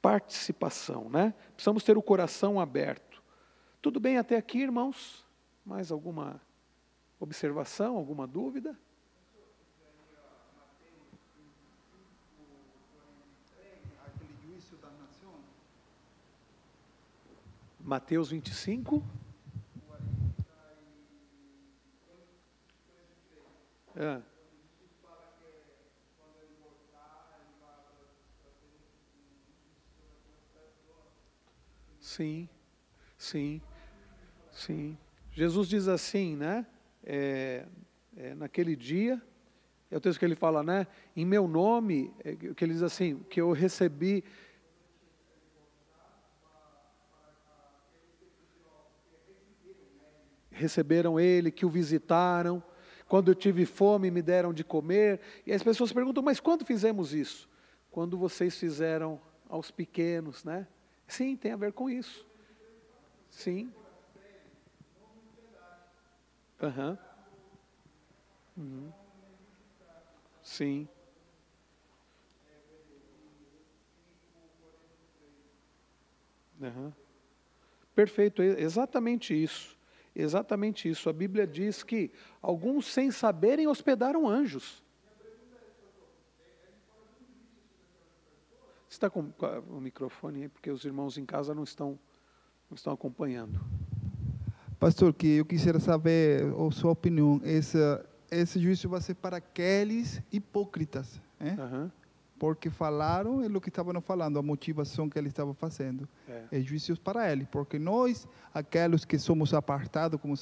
[0.02, 1.32] participação, né?
[1.54, 3.22] Precisamos ter o coração aberto.
[3.80, 5.24] Tudo bem até aqui, irmãos?
[5.64, 6.40] Mais alguma
[7.20, 8.76] Observação, alguma dúvida?
[17.78, 19.02] Mateus 25.
[23.94, 24.22] É.
[32.00, 32.48] Sim,
[33.18, 33.60] sim,
[34.50, 34.96] sim.
[35.32, 36.66] Jesus diz assim, né?
[37.04, 37.66] É,
[38.16, 39.20] é, naquele dia,
[39.90, 40.86] É o texto que ele fala, né?
[41.16, 44.22] Em meu nome, é, que ele diz assim, que eu recebi.
[50.50, 52.62] Receberam ele, que o visitaram.
[53.08, 55.20] Quando eu tive fome, me deram de comer.
[55.44, 57.48] E as pessoas perguntam, mas quando fizemos isso?
[57.90, 60.68] Quando vocês fizeram aos pequenos, né?
[61.08, 62.24] Sim, tem a ver com isso.
[63.28, 63.72] Sim.
[66.60, 66.98] Uhum.
[68.56, 68.92] Uhum.
[70.42, 70.88] Sim.
[76.60, 76.92] Uhum.
[77.94, 79.78] Perfeito, exatamente isso.
[80.14, 81.08] Exatamente isso.
[81.08, 82.10] A Bíblia diz que
[82.42, 84.82] alguns, sem saberem, hospedaram anjos.
[88.88, 89.32] Você está com
[89.68, 91.98] o microfone aí, porque os irmãos em casa não estão,
[92.68, 93.60] não estão acompanhando.
[94.80, 97.38] Pastor, que eu quisiera saber a sua opinião.
[97.44, 97.76] Esse,
[98.30, 101.54] esse juízo vai ser para aqueles hipócritas, né?
[101.60, 101.90] Uhum.
[102.38, 106.08] Porque falaram é o que estavam falando, a motivação que ele estava fazendo.
[106.26, 110.34] É, é juízo para ele, porque nós, aqueles que somos apartados, como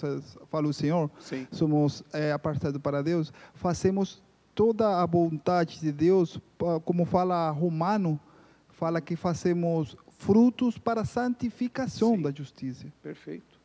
[0.48, 1.48] falou o Senhor, Sim.
[1.50, 4.22] somos é, apartados para Deus, fazemos
[4.54, 6.40] toda a vontade de Deus,
[6.84, 8.20] como fala Romano,
[8.68, 12.22] fala que fazemos frutos para a santificação Sim.
[12.22, 12.86] da justiça.
[13.02, 13.57] Perfeito.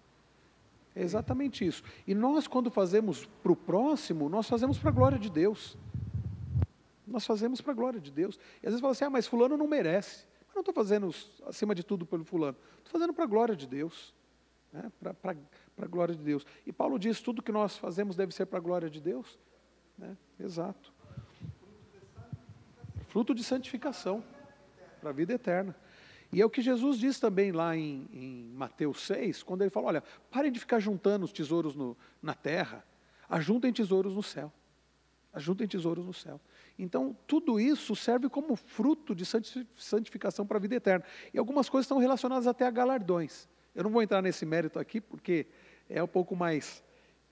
[0.95, 1.83] É exatamente isso.
[2.05, 5.77] E nós, quando fazemos para o próximo, nós fazemos para a glória de Deus.
[7.05, 8.39] Nós fazemos para a glória de Deus.
[8.61, 10.25] E às vezes fala assim, ah, mas fulano não merece.
[10.49, 11.09] Eu não estou fazendo,
[11.47, 12.55] acima de tudo, pelo fulano.
[12.77, 14.13] Estou fazendo para a glória de Deus.
[14.71, 14.91] Né?
[14.99, 15.35] Para
[15.81, 16.45] a glória de Deus.
[16.65, 19.39] E Paulo diz, tudo que nós fazemos deve ser para a glória de Deus.
[19.97, 20.15] Né?
[20.39, 20.93] Exato.
[23.07, 24.23] Fruto de santificação
[25.01, 25.75] para a vida eterna.
[26.34, 29.88] E é o que Jesus diz também lá em, em, Mateus 6, quando ele fala:
[29.88, 32.84] olha, parem de ficar juntando os tesouros no, na terra,
[33.29, 34.51] ajuntem tesouros no céu.
[35.31, 36.39] Ajuntem tesouros no céu.
[36.77, 39.25] Então, tudo isso serve como fruto de
[39.75, 41.05] santificação para a vida eterna.
[41.34, 43.47] E algumas coisas estão relacionadas até a galardões.
[43.73, 45.47] Eu não vou entrar nesse mérito aqui, porque
[45.89, 46.84] é um pouco mais.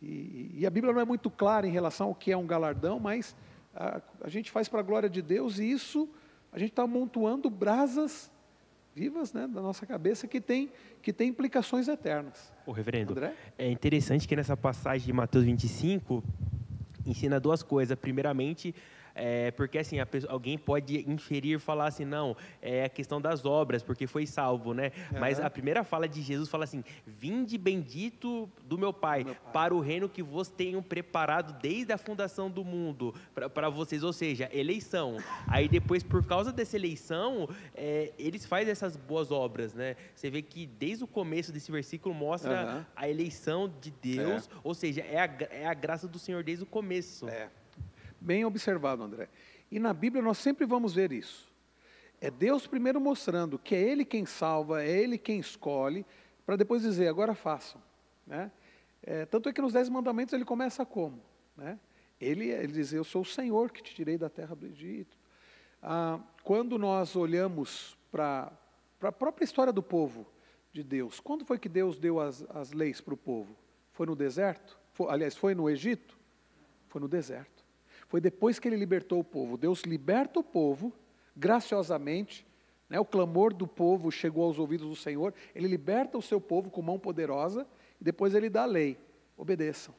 [0.01, 2.99] E, e a Bíblia não é muito clara em relação ao que é um galardão,
[2.99, 3.35] mas
[3.75, 6.09] a, a gente faz para a glória de Deus e isso
[6.51, 8.30] a gente está amontoando brasas
[8.95, 10.71] vivas né, da nossa cabeça que tem,
[11.01, 12.51] que tem implicações eternas.
[12.65, 13.33] O reverendo, André?
[13.57, 16.23] é interessante que nessa passagem de Mateus 25
[17.05, 17.97] ensina duas coisas.
[17.97, 18.75] Primeiramente,
[19.15, 23.83] é, porque assim, pessoa, alguém pode inferir, falar assim, não, é a questão das obras,
[23.83, 24.91] porque foi salvo, né?
[25.11, 25.19] Uhum.
[25.19, 29.53] Mas a primeira fala de Jesus fala assim: Vinde bendito do meu pai, meu pai,
[29.53, 33.13] para o reino que vos tenho preparado desde a fundação do mundo,
[33.53, 35.17] para vocês, ou seja, eleição.
[35.47, 39.95] Aí depois, por causa dessa eleição, é, eles fazem essas boas obras, né?
[40.15, 42.85] Você vê que desde o começo desse versículo mostra uhum.
[42.95, 44.55] a eleição de Deus, é.
[44.63, 47.27] ou seja, é a, é a graça do Senhor desde o começo.
[47.27, 47.49] É.
[48.21, 49.27] Bem observado, André.
[49.71, 51.51] E na Bíblia nós sempre vamos ver isso.
[52.21, 56.05] É Deus primeiro mostrando que é Ele quem salva, é Ele quem escolhe,
[56.45, 57.81] para depois dizer, agora façam.
[58.27, 58.51] Né?
[59.01, 61.19] É, tanto é que nos Dez Mandamentos ele começa como?
[61.57, 61.79] Né?
[62.19, 65.17] Ele, ele diz, eu sou o Senhor que te tirei da terra do Egito.
[65.81, 68.51] Ah, quando nós olhamos para
[69.01, 70.27] a própria história do povo
[70.71, 73.57] de Deus, quando foi que Deus deu as, as leis para o povo?
[73.93, 74.77] Foi no deserto?
[74.93, 76.15] Foi, aliás, foi no Egito?
[76.87, 77.60] Foi no deserto.
[78.11, 79.55] Foi depois que ele libertou o povo.
[79.55, 80.91] Deus liberta o povo,
[81.33, 82.45] graciosamente,
[82.89, 86.69] né, o clamor do povo chegou aos ouvidos do Senhor, ele liberta o seu povo
[86.69, 87.65] com mão poderosa,
[88.01, 88.97] e depois ele dá a lei:
[89.37, 89.95] obedeçam.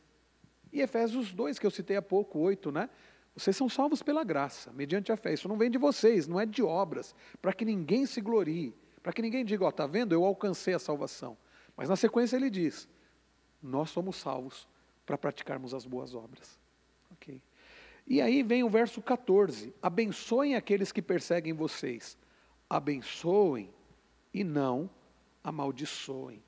[0.70, 2.90] E Efésios 2, que eu citei há pouco, 8, né?
[3.34, 5.32] Vocês são salvos pela graça, mediante a fé.
[5.32, 9.14] Isso não vem de vocês, não é de obras, para que ninguém se glorie, para
[9.14, 11.34] que ninguém diga, ó, está vendo, eu alcancei a salvação.
[11.74, 12.86] Mas na sequência ele diz:
[13.62, 14.68] nós somos salvos
[15.06, 16.60] para praticarmos as boas obras.
[18.06, 22.18] E aí vem o verso 14: abençoem aqueles que perseguem vocês,
[22.68, 23.72] abençoem
[24.32, 24.90] e não
[25.42, 26.42] amaldiçoem.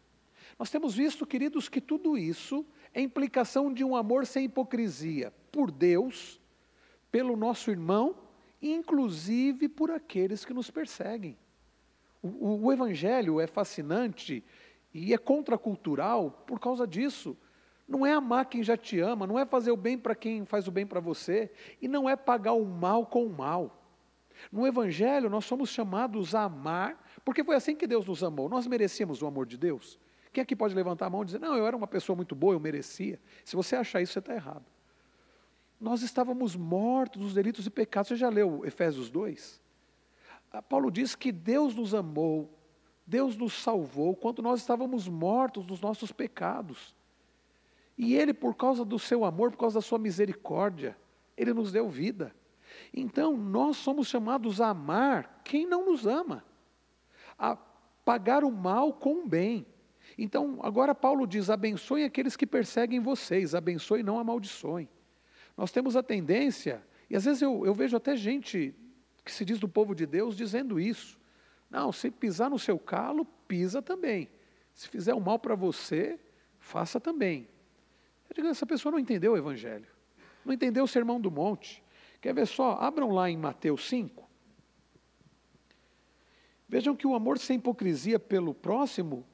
[0.58, 5.70] Nós temos visto, queridos, que tudo isso é implicação de um amor sem hipocrisia por
[5.70, 6.40] Deus,
[7.10, 8.16] pelo nosso irmão,
[8.62, 11.36] inclusive por aqueles que nos perseguem.
[12.22, 14.44] O, o Evangelho é fascinante
[14.92, 17.36] e é contracultural por causa disso.
[17.86, 20.66] Não é amar quem já te ama, não é fazer o bem para quem faz
[20.66, 23.84] o bem para você, e não é pagar o mal com o mal.
[24.50, 28.48] No Evangelho, nós somos chamados a amar, porque foi assim que Deus nos amou.
[28.48, 29.98] Nós merecíamos o amor de Deus.
[30.32, 32.54] Quem aqui pode levantar a mão e dizer, não, eu era uma pessoa muito boa,
[32.54, 33.20] eu merecia?
[33.44, 34.64] Se você achar isso, você está errado.
[35.80, 38.08] Nós estávamos mortos dos delitos e pecados.
[38.08, 39.62] Você já leu Efésios 2?
[40.50, 42.58] Ah, Paulo diz que Deus nos amou,
[43.06, 46.93] Deus nos salvou, quando nós estávamos mortos dos nossos pecados.
[47.96, 50.96] E Ele, por causa do seu amor, por causa da sua misericórdia,
[51.36, 52.34] Ele nos deu vida.
[52.92, 56.44] Então, nós somos chamados a amar quem não nos ama,
[57.38, 57.56] a
[58.04, 59.66] pagar o mal com o bem.
[60.18, 64.88] Então, agora Paulo diz: abençoe aqueles que perseguem vocês, abençoe, não amaldiçoem.
[65.56, 68.74] Nós temos a tendência, e às vezes eu, eu vejo até gente
[69.24, 71.18] que se diz do povo de Deus dizendo isso.
[71.70, 74.28] Não, se pisar no seu calo, pisa também.
[74.74, 76.18] Se fizer o mal para você,
[76.58, 77.48] faça também.
[78.34, 79.86] Eu digo, essa pessoa não entendeu o Evangelho,
[80.44, 81.80] não entendeu o Sermão do Monte.
[82.20, 82.72] Quer ver só?
[82.80, 84.28] Abram lá em Mateus 5.
[86.68, 89.24] Vejam que o amor sem hipocrisia pelo próximo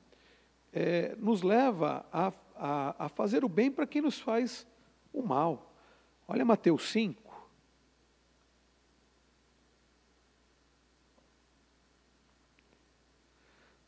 [0.70, 4.66] é, nos leva a, a, a fazer o bem para quem nos faz
[5.14, 5.74] o mal.
[6.28, 7.30] Olha Mateus 5.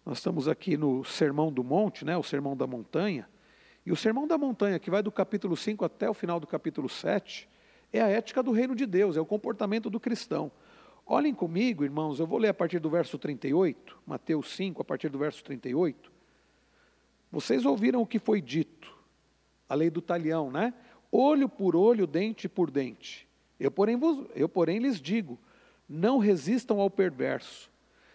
[0.07, 3.29] Nós estamos aqui no Sermão do Monte, né, o Sermão da Montanha.
[3.85, 6.89] E o Sermão da Montanha, que vai do capítulo 5 até o final do capítulo
[6.89, 7.49] 7,
[7.93, 10.51] é a ética do reino de Deus, é o comportamento do cristão.
[11.05, 15.09] Olhem comigo, irmãos, eu vou ler a partir do verso 38, Mateus 5, a partir
[15.09, 16.13] do verso 38.
[17.31, 18.95] Vocês ouviram o que foi dito,
[19.69, 20.73] a lei do talhão, né?
[21.11, 23.27] Olho por olho, dente por dente.
[23.59, 25.39] Eu porém, vos, eu, porém, lhes digo:
[25.89, 27.71] não resistam ao perverso.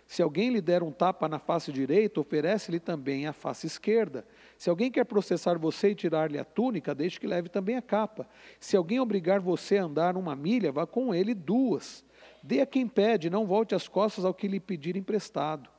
[0.08, 4.26] Se alguém lhe der um tapa na face direita, oferece-lhe também a face esquerda.
[4.58, 8.28] Se alguém quer processar você e tirar-lhe a túnica, deixe que leve também a capa.
[8.58, 12.05] Se alguém obrigar você a andar uma milha, vá com ele duas.
[12.41, 15.70] Dê a quem pede, não volte as costas ao que lhe pedir emprestado.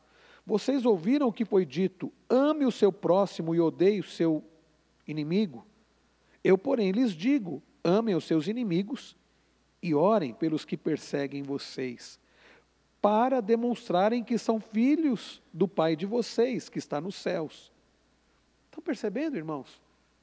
[0.45, 4.45] Vocês ouviram o que foi dito: ame o seu próximo e odeie o seu
[5.07, 5.67] inimigo.
[6.45, 9.17] Eu, porém, lhes digo: amem os seus inimigos
[9.83, 12.21] e orem pelos que perseguem vocês,
[13.01, 17.73] para demonstrarem que são filhos do Pai de vocês, que está nos céus.
[18.67, 19.81] Estão percebendo, irmãos?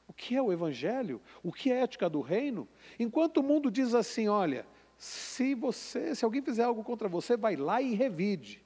[0.07, 1.21] O que é o Evangelho?
[1.41, 2.67] O que é ética do reino?
[2.99, 4.65] Enquanto o mundo diz assim: olha,
[4.97, 8.63] se você, se alguém fizer algo contra você, vai lá e revide.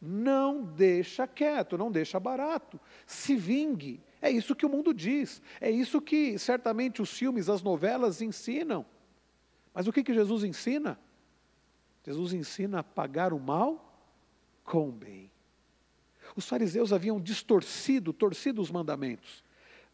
[0.00, 2.78] Não deixa quieto, não deixa barato.
[3.04, 4.00] Se vingue.
[4.22, 5.42] É isso que o mundo diz.
[5.60, 8.86] É isso que certamente os filmes, as novelas ensinam.
[9.74, 10.98] Mas o que, que Jesus ensina?
[12.04, 14.02] Jesus ensina a pagar o mal
[14.64, 15.30] com o bem.
[16.36, 19.42] Os fariseus haviam distorcido, torcido os mandamentos.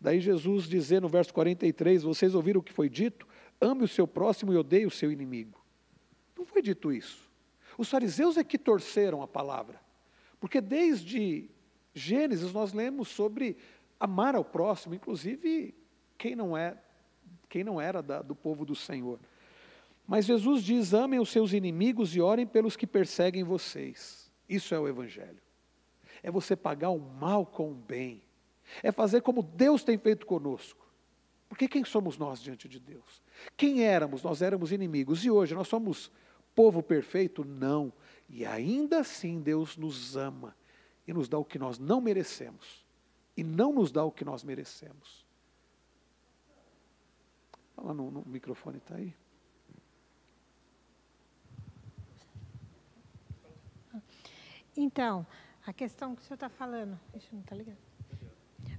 [0.00, 3.26] Daí Jesus dizer no verso 43, vocês ouviram o que foi dito?
[3.60, 5.64] Ame o seu próximo e odeie o seu inimigo.
[6.36, 7.30] Não foi dito isso.
[7.78, 9.80] Os fariseus é que torceram a palavra.
[10.38, 11.48] Porque desde
[11.94, 13.56] Gênesis nós lemos sobre
[13.98, 15.74] amar ao próximo, inclusive
[16.18, 16.76] quem não é,
[17.48, 19.18] quem não era da, do povo do Senhor.
[20.06, 24.30] Mas Jesus diz: amem os seus inimigos e orem pelos que perseguem vocês.
[24.48, 25.42] Isso é o Evangelho.
[26.22, 28.22] É você pagar o mal com o bem.
[28.82, 30.84] É fazer como Deus tem feito conosco.
[31.48, 33.22] Porque quem somos nós diante de Deus?
[33.56, 34.22] Quem éramos?
[34.22, 35.24] Nós éramos inimigos.
[35.24, 36.10] E hoje nós somos
[36.54, 37.44] povo perfeito?
[37.44, 37.92] Não.
[38.28, 40.56] E ainda assim Deus nos ama
[41.06, 42.84] e nos dá o que nós não merecemos.
[43.36, 45.24] E não nos dá o que nós merecemos.
[47.74, 49.14] Fala no, no microfone, está aí.
[54.76, 55.26] Então,
[55.66, 57.78] a questão que o senhor está falando, eu não está ligado.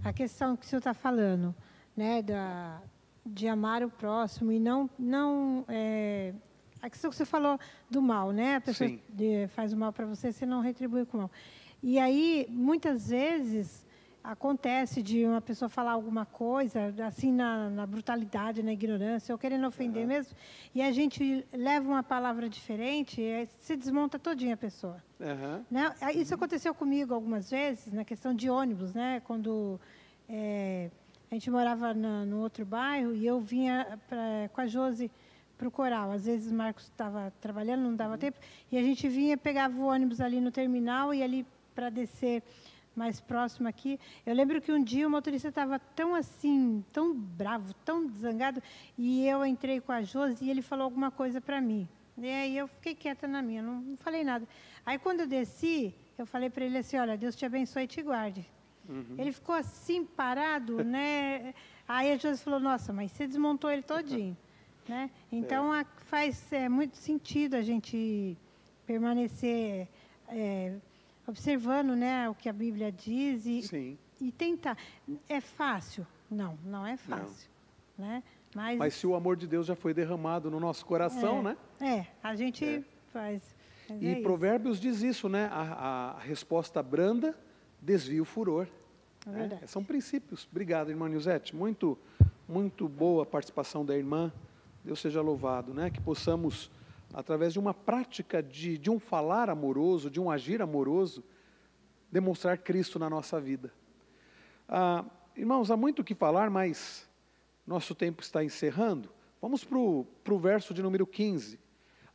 [0.03, 1.55] A questão que o senhor está falando,
[1.95, 2.81] né, da,
[3.25, 6.33] de amar o próximo e não, não é,
[6.81, 8.57] a questão que você falou do mal, né?
[8.57, 11.31] A pessoa de, faz o mal para você, você não retribui com o mal.
[11.81, 13.84] E aí, muitas vezes,
[14.31, 19.67] acontece de uma pessoa falar alguma coisa, assim, na, na brutalidade, na ignorância, ou querendo
[19.67, 20.07] ofender uhum.
[20.07, 20.35] mesmo,
[20.73, 25.03] e a gente leva uma palavra diferente, e se desmonta todinha a pessoa.
[25.19, 25.63] Uhum.
[25.69, 25.93] Né?
[26.15, 29.21] Isso aconteceu comigo algumas vezes, na questão de ônibus, né?
[29.25, 29.79] Quando
[30.27, 30.89] é,
[31.29, 35.11] a gente morava no, no outro bairro, e eu vinha pra, com a Josi
[35.57, 36.11] para o coral.
[36.11, 38.39] Às vezes o Marcos estava trabalhando, não dava tempo,
[38.71, 42.41] e a gente vinha, pegava o ônibus ali no terminal e ali para descer
[42.95, 43.99] mais próximo aqui.
[44.25, 48.61] Eu lembro que um dia o motorista estava tão assim, tão bravo, tão zangado,
[48.97, 51.87] e eu entrei com a Josi e ele falou alguma coisa para mim.
[52.17, 54.47] E aí eu fiquei quieta na minha, não, não falei nada.
[54.85, 58.01] Aí quando eu desci, eu falei para ele assim, olha, Deus te abençoe e te
[58.01, 58.45] guarde.
[58.87, 59.15] Uhum.
[59.17, 61.53] Ele ficou assim, parado, né?
[61.87, 64.35] Aí a Josi falou, nossa, mas você desmontou ele todinho.
[64.87, 65.09] Né?
[65.31, 65.83] Então, é.
[66.05, 68.37] faz é, muito sentido a gente
[68.85, 69.87] permanecer
[70.27, 70.75] é,
[71.27, 73.97] observando né, o que a Bíblia diz e, Sim.
[74.19, 74.77] e tentar.
[75.27, 76.05] É fácil?
[76.29, 77.49] Não, não é fácil.
[77.97, 78.07] Não.
[78.07, 78.23] Né?
[78.55, 81.57] Mas, Mas se o amor de Deus já foi derramado no nosso coração, é, né?
[81.81, 82.83] É, a gente é.
[83.11, 83.55] faz.
[83.99, 85.49] E é Provérbios diz isso, né?
[85.51, 87.37] A, a, resposta branda
[87.81, 88.67] desvia o furor.
[89.27, 89.59] É né?
[89.65, 90.47] São princípios.
[90.49, 91.55] Obrigado, irmã Nilzete.
[91.55, 91.97] Muito,
[92.47, 94.31] muito boa a participação da irmã
[94.85, 95.89] Deus seja louvado, né?
[95.89, 96.71] Que possamos,
[97.15, 101.23] através de uma prática de, de um falar amoroso, de um agir amoroso,
[102.11, 103.73] demonstrar Cristo na nossa vida.
[104.67, 107.09] Ah, irmãos, há muito o que falar, mas
[107.65, 109.09] nosso tempo está encerrando.
[109.41, 111.57] Vamos para o verso de número 15.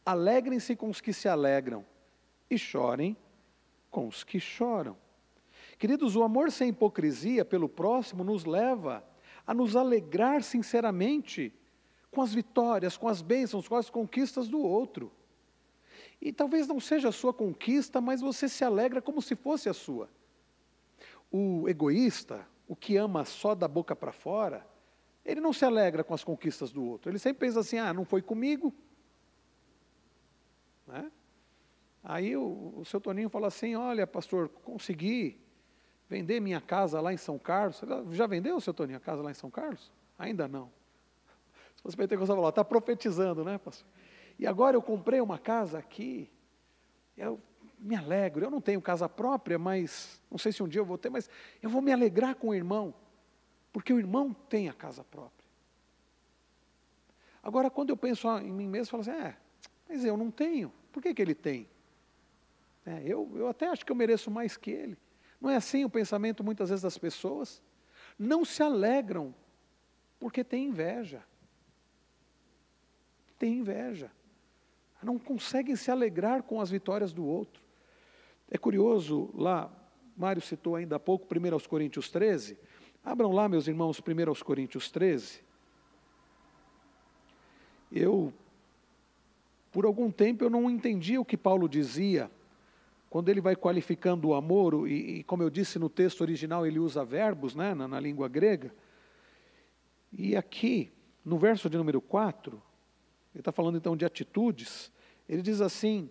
[0.05, 1.83] Alegrem-se com os que se alegram,
[2.51, 3.17] e chorem
[3.91, 4.99] com os que choram.
[5.79, 9.03] Queridos, o amor sem hipocrisia pelo próximo nos leva
[9.47, 11.55] a nos alegrar sinceramente
[12.11, 15.13] com as vitórias, com as bênçãos, com as conquistas do outro.
[16.21, 19.75] E talvez não seja a sua conquista, mas você se alegra como se fosse a
[19.75, 20.09] sua.
[21.31, 24.67] O egoísta, o que ama só da boca para fora,
[25.25, 27.11] ele não se alegra com as conquistas do outro.
[27.11, 28.75] Ele sempre pensa assim: ah, não foi comigo.
[30.87, 31.11] Né?
[32.03, 35.41] Aí o, o seu Toninho fala assim: olha, pastor, consegui
[36.09, 37.81] vender minha casa lá em São Carlos.
[38.11, 39.93] Já vendeu, seu Toninho, a casa lá em São Carlos?
[40.19, 40.71] Ainda não.
[41.81, 43.89] Se você pentecostal falar, está profetizando, né, pastor?
[44.39, 46.31] E agora eu comprei uma casa aqui,
[47.17, 47.41] eu
[47.79, 48.45] me alegro.
[48.45, 51.31] Eu não tenho casa própria, mas não sei se um dia eu vou ter, mas
[51.63, 52.95] eu vou me alegrar com o irmão,
[53.73, 55.49] porque o irmão tem a casa própria.
[57.43, 59.37] Agora, quando eu penso em mim mesmo, eu falo assim: é,
[59.89, 61.67] mas eu não tenho, por que, que ele tem?
[62.85, 64.99] É, eu, eu até acho que eu mereço mais que ele.
[65.41, 67.63] Não é assim o pensamento muitas vezes das pessoas?
[68.19, 69.35] Não se alegram
[70.19, 71.25] porque tem inveja
[73.41, 74.13] têm inveja,
[75.03, 77.63] não conseguem se alegrar com as vitórias do outro.
[78.51, 79.73] É curioso, lá,
[80.15, 82.59] Mário citou ainda há pouco, 1 aos Coríntios 13.
[83.03, 85.41] Abram lá, meus irmãos, 1 aos Coríntios 13.
[87.91, 88.31] Eu,
[89.73, 92.31] por algum tempo, eu não entendia o que Paulo dizia,
[93.09, 96.79] quando ele vai qualificando o amor, e, e como eu disse no texto original, ele
[96.79, 98.73] usa verbos né, na, na língua grega.
[100.13, 100.93] E aqui,
[101.25, 102.63] no verso de número 4,
[103.35, 104.91] ele está falando então de atitudes.
[105.29, 106.11] Ele diz assim,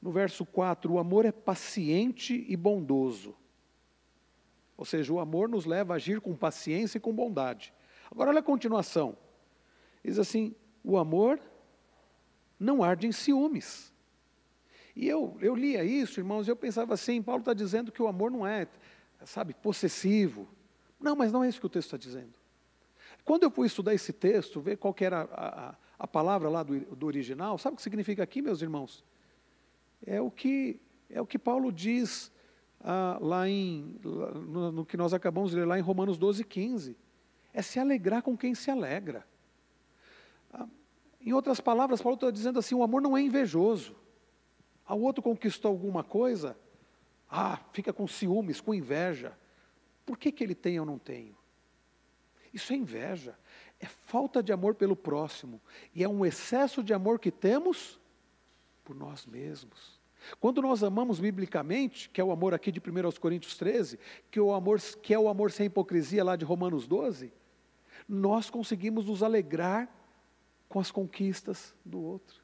[0.00, 3.34] no verso 4: o amor é paciente e bondoso.
[4.76, 7.72] Ou seja, o amor nos leva a agir com paciência e com bondade.
[8.10, 9.16] Agora, olha a continuação.
[10.04, 10.54] Diz assim:
[10.84, 11.40] o amor
[12.58, 13.92] não arde em ciúmes.
[14.94, 18.08] E eu, eu lia isso, irmãos, e eu pensava assim: Paulo está dizendo que o
[18.08, 18.66] amor não é,
[19.24, 20.48] sabe, possessivo.
[20.98, 22.34] Não, mas não é isso que o texto está dizendo.
[23.24, 26.78] Quando eu fui estudar esse texto, ver qual era a, a, a palavra lá do,
[26.78, 29.04] do original, sabe o que significa aqui, meus irmãos?
[30.04, 30.78] É o que,
[31.08, 32.30] é o que Paulo diz
[32.80, 36.96] ah, lá em, no, no, que nós acabamos de ler lá em Romanos 12, 15.
[37.52, 39.26] É se alegrar com quem se alegra.
[40.52, 40.66] Ah,
[41.20, 43.96] em outras palavras, Paulo está dizendo assim: o amor não é invejoso.
[44.84, 46.56] A outro conquistou alguma coisa,
[47.28, 49.36] ah, fica com ciúmes, com inveja.
[50.04, 51.36] Por que, que ele tem ou não tenho?
[52.54, 53.36] Isso é inveja
[53.80, 55.60] é falta de amor pelo próximo
[55.94, 58.00] e é um excesso de amor que temos
[58.84, 60.00] por nós mesmos.
[60.40, 63.98] Quando nós amamos biblicamente, que é o amor aqui de 1 aos Coríntios 13,
[64.30, 67.32] que, é o amor, que é o amor sem hipocrisia lá de Romanos 12,
[68.08, 69.88] nós conseguimos nos alegrar
[70.68, 72.42] com as conquistas do outro.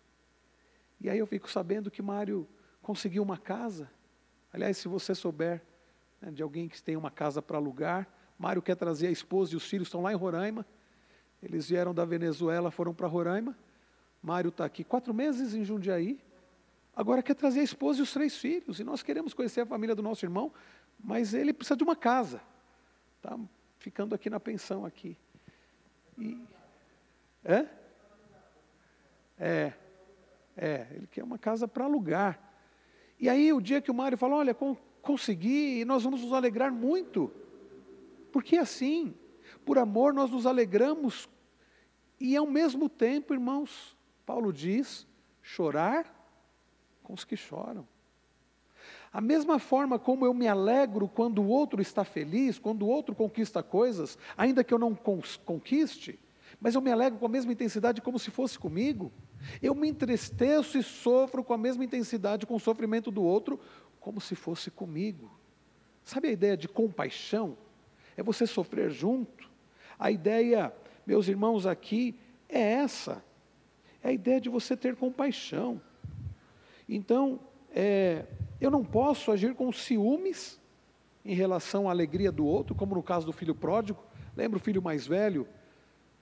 [1.01, 2.47] E aí eu fico sabendo que Mário
[2.81, 3.91] conseguiu uma casa.
[4.53, 5.63] Aliás, se você souber
[6.21, 8.09] né, de alguém que tem uma casa para alugar,
[8.39, 10.65] Mário quer trazer a esposa e os filhos estão lá em Roraima.
[11.43, 13.57] Eles vieram da Venezuela, foram para Roraima.
[14.23, 16.21] Mário está aqui quatro meses em Jundiaí.
[16.95, 18.79] Agora quer trazer a esposa e os três filhos.
[18.79, 20.53] E nós queremos conhecer a família do nosso irmão,
[21.03, 22.41] mas ele precisa de uma casa.
[23.17, 23.39] Está
[23.79, 25.17] ficando aqui na pensão aqui.
[26.17, 26.39] E,
[27.45, 27.67] é?
[29.39, 29.73] É.
[30.57, 32.39] É, ele quer uma casa para alugar.
[33.19, 34.55] E aí o dia que o Mário falou, olha,
[35.01, 37.33] consegui, e nós vamos nos alegrar muito.
[38.31, 39.15] Porque assim,
[39.65, 41.29] por amor nós nos alegramos
[42.21, 45.07] e ao mesmo tempo, irmãos, Paulo diz,
[45.43, 46.07] chorar
[47.03, 47.87] com os que choram.
[49.13, 53.15] A mesma forma como eu me alegro quando o outro está feliz, quando o outro
[53.15, 54.95] conquista coisas, ainda que eu não
[55.45, 56.19] conquiste,
[56.61, 59.13] mas eu me alegro com a mesma intensidade como se fosse comigo.
[59.61, 63.59] Eu me entristeço e sofro com a mesma intensidade com o sofrimento do outro,
[63.99, 65.31] como se fosse comigo.
[66.05, 67.59] Sabe a ideia de compaixão?
[68.17, 69.51] É você sofrer junto.
[69.99, 70.73] A ideia,
[71.07, 73.25] meus irmãos, aqui é essa.
[74.03, 75.81] É a ideia de você ter compaixão.
[76.89, 77.41] Então,
[77.75, 78.27] é,
[78.61, 80.61] eu não posso agir com ciúmes
[81.25, 84.03] em relação à alegria do outro, como no caso do filho pródigo.
[84.37, 85.47] Lembra o filho mais velho?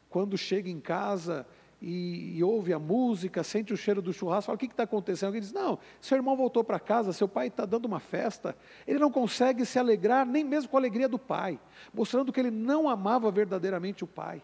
[0.08, 1.46] Quando chega em casa
[1.80, 5.28] e, e, ouve a música, sente o cheiro do churrasco, fala, o que está acontecendo?
[5.28, 8.54] Alguém diz, não, seu irmão voltou para casa, seu pai está dando uma festa,
[8.86, 11.58] ele não consegue se alegrar nem mesmo com a alegria do pai,
[11.92, 14.42] mostrando que ele não amava verdadeiramente o pai,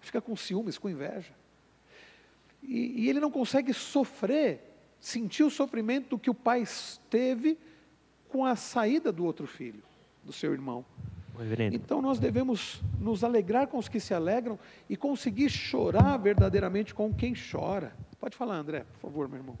[0.00, 1.34] fica com ciúmes, com inveja.
[2.62, 4.60] E, e ele não consegue sofrer,
[5.00, 6.64] sentir o sofrimento que o pai
[7.10, 7.58] teve
[8.28, 9.82] com a saída do outro filho,
[10.22, 10.84] do seu irmão.
[11.38, 11.76] Reverendo.
[11.76, 14.58] Então nós devemos nos alegrar com os que se alegram
[14.88, 17.92] e conseguir chorar verdadeiramente com quem chora.
[18.18, 19.58] Pode falar, André, por favor, meu irmão.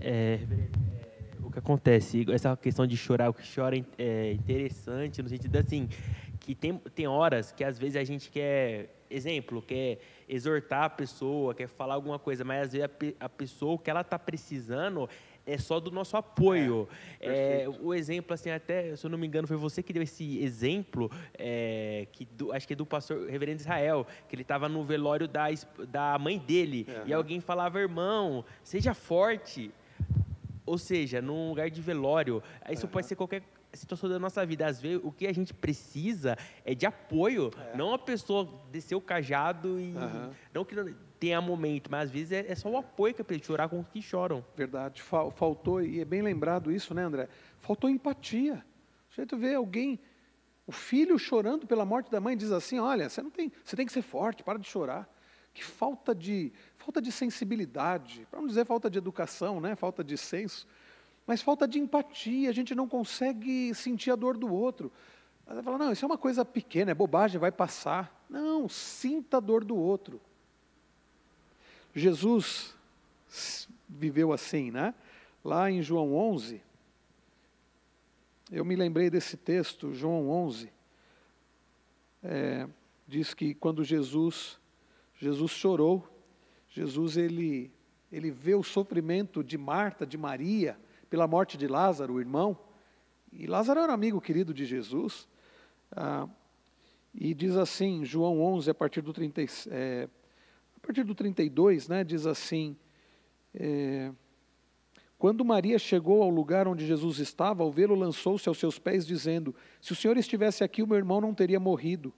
[0.00, 5.22] É, é, o que acontece, essa questão de chorar, o que chora é, é interessante
[5.22, 5.88] no sentido assim,
[6.40, 11.54] que tem, tem horas que às vezes a gente quer, exemplo, quer exortar a pessoa,
[11.54, 12.88] quer falar alguma coisa, mas às vezes
[13.20, 15.08] a, a pessoa, o que ela está precisando
[15.46, 16.88] é só do nosso apoio.
[17.20, 20.02] É, é, o exemplo, assim, até, se eu não me engano, foi você que deu
[20.02, 24.68] esse exemplo, é, que do, acho que é do pastor Reverendo Israel, que ele estava
[24.68, 25.46] no velório da,
[25.88, 27.06] da mãe dele, uhum.
[27.06, 29.70] e alguém falava, irmão, seja forte.
[30.64, 32.40] Ou seja, num lugar de velório,
[32.70, 32.92] isso uhum.
[32.92, 34.66] pode ser qualquer situação da nossa vida.
[34.66, 37.76] Às vezes, o que a gente precisa é de apoio, é.
[37.76, 39.92] não a pessoa descer o cajado e.
[39.92, 40.30] Uhum.
[40.54, 40.74] Não que
[41.22, 43.78] tenha momento, mas às vezes é, é só o apoio que é para chorar com
[43.78, 44.44] os que choram.
[44.56, 45.00] Verdade.
[45.00, 47.28] Faltou, e é bem lembrado isso, né, André?
[47.60, 48.64] Faltou empatia.
[49.08, 50.00] O jeito vê alguém,
[50.66, 53.86] o filho chorando pela morte da mãe, diz assim: olha, você não tem, você tem
[53.86, 55.08] que ser forte, para de chorar.
[55.54, 59.76] Que falta de, falta de sensibilidade, para não dizer falta de educação, né?
[59.76, 60.66] falta de senso,
[61.24, 64.90] mas falta de empatia, a gente não consegue sentir a dor do outro.
[65.46, 68.24] Ela fala, não, isso é uma coisa pequena, é bobagem, vai passar.
[68.28, 70.20] Não, sinta a dor do outro.
[71.94, 72.74] Jesus
[73.88, 74.94] viveu assim, né?
[75.44, 76.62] Lá em João 11,
[78.50, 80.72] eu me lembrei desse texto, João 11,
[82.22, 82.68] é,
[83.06, 84.58] diz que quando Jesus,
[85.16, 86.08] Jesus chorou,
[86.68, 87.70] Jesus ele,
[88.10, 90.78] ele vê o sofrimento de Marta, de Maria,
[91.10, 92.58] pela morte de Lázaro, o irmão,
[93.32, 95.28] e Lázaro era um amigo querido de Jesus,
[95.90, 96.28] ah,
[97.14, 100.08] e diz assim, João 11, a partir do 30, é,
[100.82, 102.76] a partir do 32, né, diz assim:
[103.54, 104.10] é,
[105.16, 109.54] Quando Maria chegou ao lugar onde Jesus estava, ao vê-lo, lançou-se aos seus pés, dizendo:
[109.80, 112.12] Se o Senhor estivesse aqui, o meu irmão não teria morrido.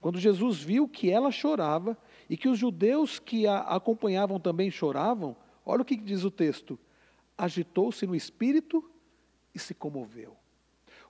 [0.00, 1.96] Quando Jesus viu que ela chorava
[2.28, 6.78] e que os judeus que a acompanhavam também choravam, olha o que diz o texto:
[7.36, 8.82] agitou-se no espírito
[9.54, 10.34] e se comoveu.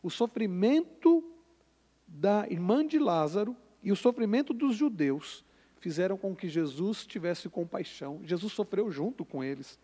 [0.03, 1.23] O sofrimento
[2.05, 5.45] da irmã de Lázaro e o sofrimento dos judeus
[5.81, 8.20] fizeram com que Jesus tivesse compaixão.
[8.24, 9.79] Jesus sofreu junto com eles.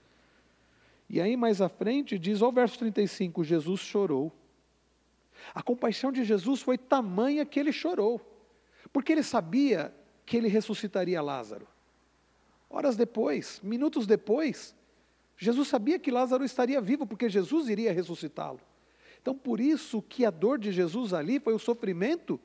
[1.09, 4.33] E aí, mais à frente, diz, ao verso 35, Jesus chorou.
[5.55, 8.21] A compaixão de Jesus foi tamanha que ele chorou,
[8.93, 11.67] porque ele sabia que ele ressuscitaria Lázaro.
[12.71, 14.75] Horas depois, minutos depois,
[15.37, 18.61] Jesus sabia que Lázaro estaria vivo, porque Jesus iria ressuscitá-lo.
[19.21, 22.41] Então, por isso que a dor de Jesus ali foi o sofrimento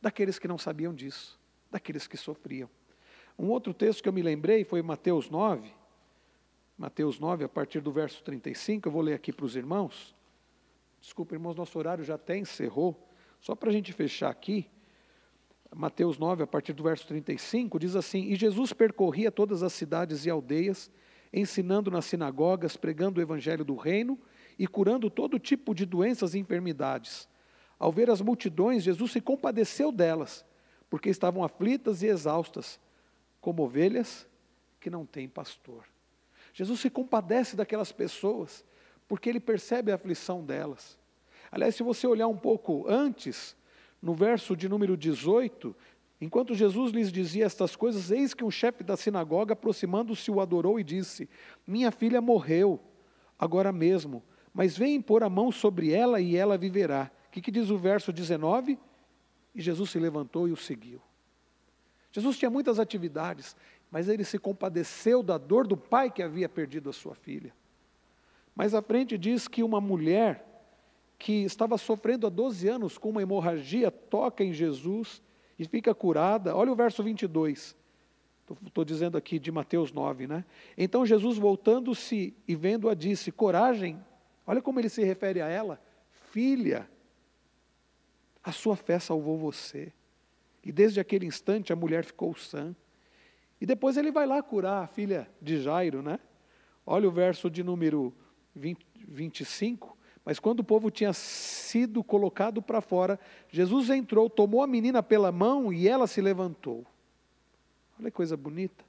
[0.00, 1.38] daqueles que não sabiam disso,
[1.70, 2.68] daqueles que sofriam.
[3.38, 5.70] Um outro texto que eu me lembrei foi Mateus 9.
[6.78, 10.14] Mateus 9, a partir do verso 35, eu vou ler aqui para os irmãos.
[11.00, 13.08] Desculpa, irmãos, nosso horário já até encerrou.
[13.40, 14.68] Só para a gente fechar aqui,
[15.74, 20.24] Mateus 9, a partir do verso 35, diz assim: E Jesus percorria todas as cidades
[20.24, 20.90] e aldeias,
[21.32, 24.18] ensinando nas sinagogas, pregando o evangelho do reino
[24.58, 27.28] e curando todo tipo de doenças e enfermidades.
[27.78, 30.44] Ao ver as multidões, Jesus se compadeceu delas,
[30.88, 32.80] porque estavam aflitas e exaustas
[33.40, 34.26] como ovelhas
[34.80, 35.84] que não têm pastor.
[36.52, 38.64] Jesus se compadece daquelas pessoas,
[39.06, 40.98] porque ele percebe a aflição delas.
[41.50, 43.56] Aliás, se você olhar um pouco antes,
[44.00, 45.74] no verso de número 18,
[46.20, 50.80] enquanto Jesus lhes dizia estas coisas, eis que um chefe da sinagoga, aproximando-se, o adorou
[50.80, 51.28] e disse:
[51.66, 52.80] Minha filha morreu,
[53.38, 54.22] agora mesmo,
[54.52, 57.10] mas vem pôr a mão sobre ela e ela viverá.
[57.28, 58.78] O que, que diz o verso 19?
[59.56, 61.00] E Jesus se levantou e o seguiu.
[62.12, 63.56] Jesus tinha muitas atividades,
[63.90, 67.54] mas ele se compadeceu da dor do pai que havia perdido a sua filha.
[68.54, 70.44] Mais à frente diz que uma mulher
[71.18, 75.22] que estava sofrendo há 12 anos com uma hemorragia toca em Jesus
[75.58, 76.54] e fica curada.
[76.54, 77.74] Olha o verso 22.
[78.66, 80.44] Estou dizendo aqui de Mateus 9, né?
[80.76, 83.98] Então Jesus, voltando-se e vendo-a, disse: Coragem,
[84.46, 85.80] olha como ele se refere a ela,
[86.30, 86.88] filha,
[88.46, 89.92] a sua fé salvou você.
[90.62, 92.76] E desde aquele instante a mulher ficou sã.
[93.60, 96.20] E depois ele vai lá curar a filha de Jairo, né?
[96.86, 98.14] Olha o verso de número
[98.54, 99.98] 20, 25.
[100.24, 103.18] Mas quando o povo tinha sido colocado para fora,
[103.48, 106.86] Jesus entrou, tomou a menina pela mão e ela se levantou.
[107.98, 108.84] Olha que coisa bonita.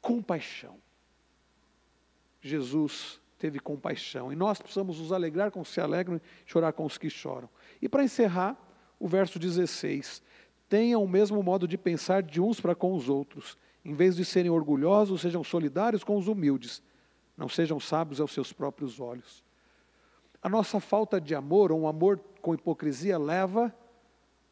[0.00, 0.78] Compaixão.
[2.40, 4.32] Jesus teve compaixão.
[4.32, 7.10] E nós precisamos nos alegrar com os que se alegram e chorar com os que
[7.10, 7.48] choram.
[7.80, 8.56] E para encerrar,
[9.00, 10.22] o verso 16:
[10.68, 14.24] Tenham o mesmo modo de pensar de uns para com os outros, Em vez de
[14.24, 16.80] serem orgulhosos, sejam solidários com os humildes.
[17.36, 19.42] Não sejam sábios aos seus próprios olhos.
[20.40, 23.74] A nossa falta de amor, ou um amor com hipocrisia, leva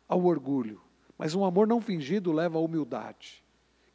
[0.08, 0.80] ao orgulho.
[1.16, 3.44] Mas um amor não fingido leva à humildade,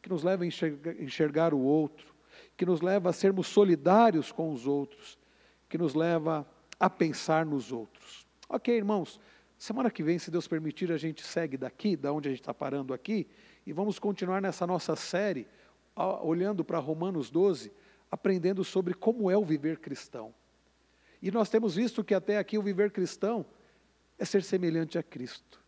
[0.01, 2.14] que nos leva a enxergar, enxergar o outro,
[2.57, 5.17] que nos leva a sermos solidários com os outros,
[5.67, 6.47] que nos leva
[6.79, 8.25] a pensar nos outros.
[8.47, 9.19] Ok, irmãos,
[9.57, 12.53] semana que vem, se Deus permitir, a gente segue daqui, da onde a gente está
[12.53, 13.27] parando aqui,
[13.65, 15.47] e vamos continuar nessa nossa série,
[15.95, 17.71] olhando para Romanos 12,
[18.11, 20.33] aprendendo sobre como é o viver cristão.
[21.21, 23.45] E nós temos visto que até aqui o viver cristão
[24.17, 25.59] é ser semelhante a Cristo,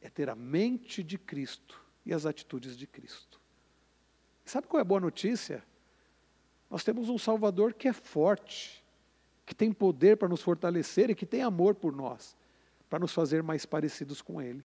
[0.00, 3.40] é ter a mente de Cristo e as atitudes de Cristo.
[4.44, 5.64] Sabe qual é a boa notícia?
[6.70, 8.84] Nós temos um Salvador que é forte,
[9.46, 12.36] que tem poder para nos fortalecer e que tem amor por nós,
[12.88, 14.56] para nos fazer mais parecidos com Ele.